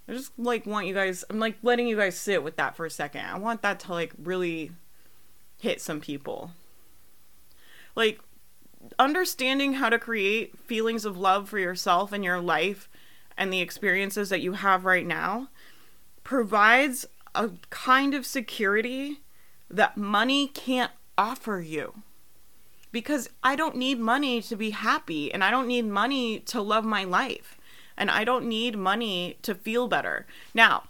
I 0.07 0.13
just 0.13 0.31
like 0.37 0.65
want 0.65 0.87
you 0.87 0.95
guys, 0.95 1.23
I'm 1.29 1.39
like 1.39 1.57
letting 1.61 1.87
you 1.87 1.95
guys 1.95 2.17
sit 2.17 2.43
with 2.43 2.55
that 2.57 2.75
for 2.75 2.85
a 2.85 2.91
second. 2.91 3.25
I 3.25 3.37
want 3.37 3.61
that 3.61 3.79
to 3.81 3.93
like 3.93 4.13
really 4.21 4.71
hit 5.61 5.79
some 5.79 6.01
people. 6.01 6.51
Like, 7.95 8.19
understanding 8.97 9.73
how 9.73 9.89
to 9.89 9.99
create 9.99 10.57
feelings 10.57 11.05
of 11.05 11.17
love 11.17 11.47
for 11.47 11.59
yourself 11.59 12.11
and 12.11 12.23
your 12.23 12.39
life 12.41 12.89
and 13.37 13.53
the 13.53 13.61
experiences 13.61 14.29
that 14.29 14.41
you 14.41 14.53
have 14.53 14.85
right 14.85 15.05
now 15.05 15.47
provides 16.23 17.05
a 17.35 17.51
kind 17.69 18.13
of 18.13 18.25
security 18.25 19.21
that 19.69 19.97
money 19.97 20.47
can't 20.47 20.91
offer 21.17 21.61
you. 21.61 22.03
because 22.91 23.29
I 23.41 23.55
don't 23.55 23.75
need 23.75 23.99
money 23.99 24.41
to 24.41 24.55
be 24.55 24.71
happy 24.71 25.33
and 25.33 25.43
I 25.43 25.51
don't 25.51 25.67
need 25.67 25.85
money 25.85 26.39
to 26.39 26.61
love 26.61 26.85
my 26.85 27.03
life 27.03 27.57
and 27.97 28.11
I 28.11 28.23
don't 28.23 28.47
need 28.47 28.77
money 28.77 29.37
to 29.43 29.55
feel 29.55 29.87
better. 29.87 30.25
Now, 30.53 30.83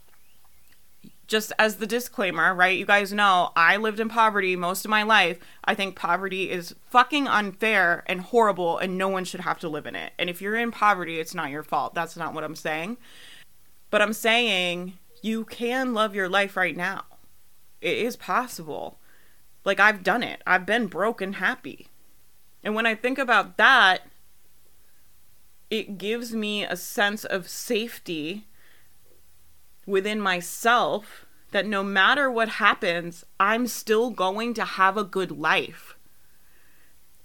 just 1.28 1.54
as 1.58 1.78
the 1.78 1.88
disclaimer, 1.88 2.54
right? 2.54 2.78
You 2.78 2.86
guys 2.86 3.14
know 3.14 3.52
I 3.56 3.78
lived 3.78 4.00
in 4.00 4.10
poverty 4.10 4.56
most 4.56 4.84
of 4.84 4.92
my 4.92 5.04
life. 5.04 5.40
I 5.64 5.76
think 5.76 5.96
poverty 5.96 6.50
is 6.52 6.76
fucking 6.90 7.28
unfair 7.28 8.04
and 8.06 8.22
horrible, 8.22 8.78
and 8.78 8.98
no 8.98 9.08
one 9.08 9.24
should 9.24 9.40
have 9.42 9.60
to 9.60 9.70
live 9.70 9.86
in 9.86 9.96
it. 9.96 10.14
And 10.20 10.30
if 10.30 10.42
you're 10.42 10.58
in 10.58 10.72
poverty, 10.72 11.20
it's 11.20 11.34
not 11.34 11.50
your 11.50 11.64
fault. 11.64 11.94
That's 11.94 12.18
not 12.18 12.34
what 12.34 12.44
I'm 12.44 12.56
saying. 12.56 12.98
But 13.90 14.02
I'm 14.02 14.14
saying 14.14 14.98
you 15.22 15.46
can 15.46 15.94
love 15.94 16.16
your 16.16 16.28
life 16.28 16.58
right 16.58 16.76
now. 16.76 17.06
It 17.80 17.98
is 17.98 18.16
possible. 18.16 19.00
Like, 19.64 19.80
I've 19.80 20.04
done 20.04 20.24
it, 20.24 20.42
I've 20.46 20.66
been 20.66 20.88
broke 20.88 21.22
and 21.22 21.36
happy. 21.36 21.88
And 22.64 22.76
when 22.76 22.86
I 22.86 22.96
think 22.96 23.18
about 23.18 23.58
that, 23.58 24.08
it 25.70 25.98
gives 25.98 26.34
me 26.34 26.64
a 26.64 26.76
sense 26.76 27.24
of 27.24 27.48
safety 27.48 28.48
within 29.92 30.20
myself 30.20 31.26
that 31.52 31.68
no 31.68 31.84
matter 31.84 32.32
what 32.32 32.50
happens, 32.50 33.26
I'm 33.40 33.68
still 33.68 34.10
going 34.10 34.54
to 34.56 34.64
have 34.64 34.98
a 34.98 35.04
good 35.04 35.32
life. 35.32 35.96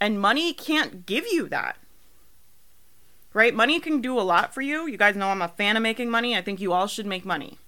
And 0.01 0.21
money 0.21 0.53
can't 0.53 1.07
give 1.07 1.27
you 1.31 1.49
that. 1.49 1.79
Right? 3.33 3.55
Money 3.55 3.81
can 3.81 4.01
do 4.01 4.19
a 4.19 4.23
lot 4.23 4.53
for 4.53 4.61
you. 4.61 4.87
You 4.87 4.97
guys 4.97 5.17
know 5.17 5.29
I'm 5.29 5.43
a 5.43 5.49
fan 5.49 5.77
of 5.77 5.83
making 5.83 6.11
money. 6.11 6.37
I 6.37 6.43
think 6.43 6.61
you 6.61 6.73
all 6.73 6.87
should 6.87 7.07
make 7.07 7.25
money. 7.25 7.59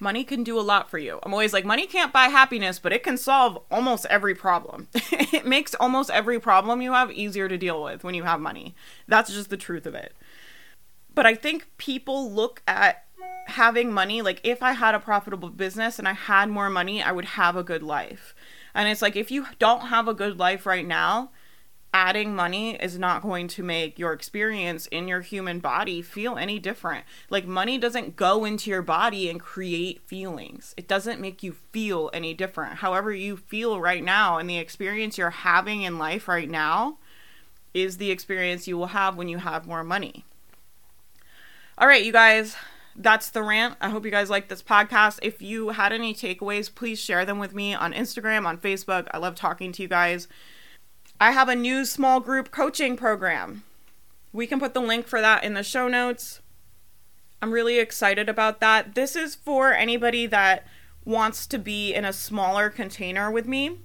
Money 0.00 0.24
can 0.24 0.42
do 0.42 0.58
a 0.58 0.62
lot 0.62 0.90
for 0.90 0.98
you. 0.98 1.20
I'm 1.22 1.32
always 1.32 1.52
like, 1.52 1.64
money 1.64 1.86
can't 1.86 2.12
buy 2.12 2.24
happiness, 2.24 2.78
but 2.78 2.92
it 2.92 3.04
can 3.04 3.16
solve 3.16 3.62
almost 3.70 4.06
every 4.06 4.34
problem. 4.34 4.88
it 4.94 5.46
makes 5.46 5.74
almost 5.74 6.10
every 6.10 6.40
problem 6.40 6.82
you 6.82 6.92
have 6.92 7.12
easier 7.12 7.48
to 7.48 7.58
deal 7.58 7.82
with 7.82 8.02
when 8.02 8.14
you 8.14 8.22
have 8.22 8.40
money. 8.40 8.74
That's 9.06 9.32
just 9.32 9.50
the 9.50 9.56
truth 9.56 9.86
of 9.86 9.94
it. 9.94 10.14
But 11.14 11.26
I 11.26 11.34
think 11.34 11.68
people 11.76 12.32
look 12.32 12.62
at 12.66 13.04
having 13.46 13.92
money 13.92 14.22
like 14.22 14.40
if 14.44 14.62
i 14.62 14.72
had 14.72 14.94
a 14.94 15.00
profitable 15.00 15.50
business 15.50 15.98
and 15.98 16.08
i 16.08 16.12
had 16.12 16.48
more 16.48 16.70
money 16.70 17.02
i 17.02 17.12
would 17.12 17.24
have 17.24 17.56
a 17.56 17.62
good 17.62 17.82
life. 17.82 18.34
And 18.74 18.88
it's 18.88 19.02
like 19.02 19.16
if 19.16 19.30
you 19.30 19.46
don't 19.58 19.88
have 19.88 20.08
a 20.08 20.14
good 20.14 20.38
life 20.38 20.64
right 20.66 20.86
now 20.86 21.30
adding 21.94 22.34
money 22.34 22.74
is 22.76 22.98
not 22.98 23.22
going 23.22 23.46
to 23.46 23.62
make 23.62 23.98
your 23.98 24.12
experience 24.12 24.86
in 24.86 25.06
your 25.06 25.20
human 25.20 25.58
body 25.58 26.00
feel 26.00 26.38
any 26.38 26.58
different. 26.58 27.04
Like 27.28 27.46
money 27.46 27.76
doesn't 27.76 28.16
go 28.16 28.46
into 28.46 28.70
your 28.70 28.82
body 28.82 29.28
and 29.28 29.38
create 29.38 30.00
feelings. 30.06 30.74
It 30.78 30.88
doesn't 30.88 31.20
make 31.20 31.42
you 31.42 31.52
feel 31.70 32.08
any 32.14 32.32
different. 32.32 32.76
However 32.76 33.12
you 33.12 33.36
feel 33.36 33.78
right 33.78 34.02
now 34.02 34.38
and 34.38 34.48
the 34.48 34.56
experience 34.56 35.18
you're 35.18 35.30
having 35.30 35.82
in 35.82 35.98
life 35.98 36.28
right 36.28 36.48
now 36.48 36.96
is 37.74 37.98
the 37.98 38.10
experience 38.10 38.66
you 38.66 38.78
will 38.78 38.86
have 38.86 39.16
when 39.16 39.28
you 39.28 39.38
have 39.38 39.66
more 39.66 39.84
money. 39.84 40.24
All 41.76 41.86
right 41.86 42.04
you 42.04 42.12
guys 42.12 42.56
that's 42.96 43.30
the 43.30 43.42
rant. 43.42 43.76
I 43.80 43.88
hope 43.88 44.04
you 44.04 44.10
guys 44.10 44.30
like 44.30 44.48
this 44.48 44.62
podcast. 44.62 45.18
If 45.22 45.40
you 45.40 45.70
had 45.70 45.92
any 45.92 46.14
takeaways, 46.14 46.74
please 46.74 46.98
share 46.98 47.24
them 47.24 47.38
with 47.38 47.54
me 47.54 47.74
on 47.74 47.92
Instagram, 47.92 48.46
on 48.46 48.58
Facebook. 48.58 49.08
I 49.12 49.18
love 49.18 49.34
talking 49.34 49.72
to 49.72 49.82
you 49.82 49.88
guys. 49.88 50.28
I 51.20 51.30
have 51.30 51.48
a 51.48 51.56
new 51.56 51.84
small 51.84 52.20
group 52.20 52.50
coaching 52.50 52.96
program. 52.96 53.64
We 54.32 54.46
can 54.46 54.58
put 54.58 54.74
the 54.74 54.80
link 54.80 55.06
for 55.06 55.20
that 55.20 55.44
in 55.44 55.54
the 55.54 55.62
show 55.62 55.88
notes. 55.88 56.40
I'm 57.40 57.52
really 57.52 57.78
excited 57.78 58.28
about 58.28 58.60
that. 58.60 58.94
This 58.94 59.16
is 59.16 59.34
for 59.34 59.72
anybody 59.72 60.26
that 60.26 60.66
wants 61.04 61.46
to 61.48 61.58
be 61.58 61.92
in 61.92 62.04
a 62.04 62.12
smaller 62.12 62.70
container 62.70 63.30
with 63.30 63.46
me. 63.46 63.80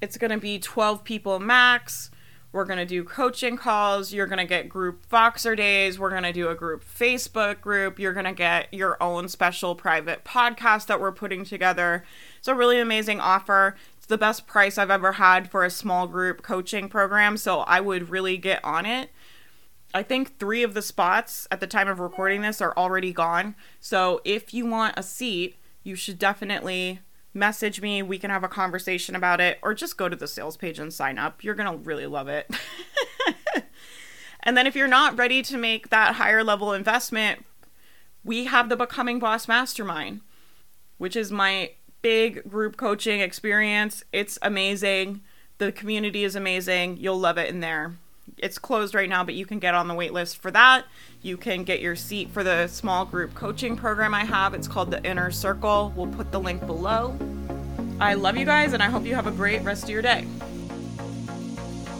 It's 0.00 0.16
going 0.16 0.30
to 0.30 0.38
be 0.38 0.58
12 0.58 1.02
people 1.04 1.38
max. 1.40 2.10
We're 2.54 2.64
going 2.64 2.78
to 2.78 2.86
do 2.86 3.02
coaching 3.02 3.56
calls. 3.56 4.12
You're 4.12 4.28
going 4.28 4.38
to 4.38 4.44
get 4.44 4.68
group 4.68 5.08
Voxer 5.10 5.56
days. 5.56 5.98
We're 5.98 6.10
going 6.10 6.22
to 6.22 6.32
do 6.32 6.48
a 6.48 6.54
group 6.54 6.84
Facebook 6.84 7.60
group. 7.60 7.98
You're 7.98 8.12
going 8.12 8.26
to 8.26 8.32
get 8.32 8.72
your 8.72 8.96
own 9.02 9.28
special 9.28 9.74
private 9.74 10.22
podcast 10.22 10.86
that 10.86 11.00
we're 11.00 11.10
putting 11.10 11.44
together. 11.44 12.04
It's 12.38 12.46
a 12.46 12.54
really 12.54 12.78
amazing 12.78 13.18
offer. 13.18 13.74
It's 13.96 14.06
the 14.06 14.16
best 14.16 14.46
price 14.46 14.78
I've 14.78 14.88
ever 14.88 15.14
had 15.14 15.50
for 15.50 15.64
a 15.64 15.70
small 15.70 16.06
group 16.06 16.42
coaching 16.42 16.88
program. 16.88 17.36
So 17.38 17.62
I 17.62 17.80
would 17.80 18.08
really 18.08 18.36
get 18.36 18.64
on 18.64 18.86
it. 18.86 19.10
I 19.92 20.04
think 20.04 20.38
three 20.38 20.62
of 20.62 20.74
the 20.74 20.82
spots 20.82 21.48
at 21.50 21.58
the 21.58 21.66
time 21.66 21.88
of 21.88 21.98
recording 21.98 22.42
this 22.42 22.60
are 22.60 22.76
already 22.76 23.12
gone. 23.12 23.56
So 23.80 24.20
if 24.24 24.54
you 24.54 24.64
want 24.64 24.94
a 24.96 25.02
seat, 25.02 25.56
you 25.82 25.96
should 25.96 26.20
definitely 26.20 27.00
message 27.34 27.80
me. 27.80 28.02
We 28.02 28.18
can 28.18 28.30
have 28.30 28.44
a 28.44 28.48
conversation 28.48 29.14
about 29.14 29.40
it, 29.40 29.58
or 29.62 29.74
just 29.74 29.98
go 29.98 30.08
to 30.08 30.16
the 30.16 30.28
sales 30.28 30.56
page 30.56 30.78
and 30.78 30.92
sign 30.92 31.18
up. 31.18 31.44
You're 31.44 31.54
going 31.54 31.70
to 31.70 31.84
really 31.84 32.06
love 32.06 32.28
it. 32.28 32.48
and 34.40 34.56
then 34.56 34.66
if 34.66 34.76
you're 34.76 34.88
not 34.88 35.18
ready 35.18 35.42
to 35.42 35.58
make 35.58 35.90
that 35.90 36.14
higher 36.14 36.44
level 36.44 36.72
investment, 36.72 37.44
we 38.24 38.44
have 38.44 38.68
the 38.68 38.76
Becoming 38.76 39.18
Boss 39.18 39.46
Mastermind, 39.46 40.20
which 40.96 41.16
is 41.16 41.30
my 41.30 41.72
big 42.00 42.48
group 42.48 42.76
coaching 42.76 43.20
experience. 43.20 44.04
It's 44.12 44.38
amazing. 44.40 45.22
The 45.58 45.72
community 45.72 46.24
is 46.24 46.36
amazing. 46.36 46.96
You'll 46.98 47.18
love 47.18 47.38
it 47.38 47.48
in 47.48 47.60
there. 47.60 47.96
It's 48.38 48.58
closed 48.58 48.94
right 48.94 49.08
now, 49.08 49.24
but 49.24 49.34
you 49.34 49.46
can 49.46 49.58
get 49.58 49.74
on 49.74 49.88
the 49.88 49.94
wait 49.94 50.12
list 50.12 50.38
for 50.38 50.50
that. 50.50 50.84
You 51.22 51.36
can 51.36 51.64
get 51.64 51.80
your 51.80 51.96
seat 51.96 52.30
for 52.30 52.42
the 52.42 52.66
small 52.66 53.04
group 53.04 53.34
coaching 53.34 53.76
program 53.76 54.14
I 54.14 54.24
have. 54.24 54.54
It's 54.54 54.68
called 54.68 54.90
the 54.90 55.02
Inner 55.04 55.30
Circle. 55.30 55.92
We'll 55.96 56.12
put 56.12 56.32
the 56.32 56.40
link 56.40 56.66
below. 56.66 57.16
I 58.00 58.14
love 58.14 58.36
you 58.36 58.44
guys, 58.44 58.72
and 58.72 58.82
I 58.82 58.86
hope 58.86 59.04
you 59.04 59.14
have 59.14 59.26
a 59.26 59.30
great 59.30 59.62
rest 59.62 59.84
of 59.84 59.90
your 59.90 60.02
day. 60.02 60.26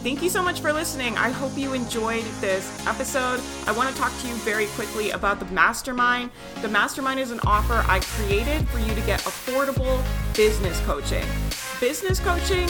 Thank 0.05 0.21
you 0.21 0.29
so 0.29 0.43
much 0.43 0.59
for 0.59 0.71
listening. 0.71 1.17
I 1.17 1.29
hope 1.29 1.57
you 1.57 1.73
enjoyed 1.73 2.23
this 2.39 2.85
episode. 2.85 3.41
I 3.65 3.71
want 3.71 3.89
to 3.89 3.99
talk 3.99 4.15
to 4.19 4.27
you 4.27 4.35
very 4.35 4.67
quickly 4.67 5.09
about 5.09 5.39
the 5.39 5.45
mastermind. 5.45 6.29
The 6.61 6.67
mastermind 6.67 7.19
is 7.19 7.31
an 7.31 7.39
offer 7.47 7.83
I 7.87 8.01
created 8.01 8.67
for 8.69 8.77
you 8.77 8.93
to 8.93 9.01
get 9.01 9.21
affordable 9.21 10.03
business 10.35 10.79
coaching. 10.81 11.25
Business 11.79 12.19
coaching 12.19 12.69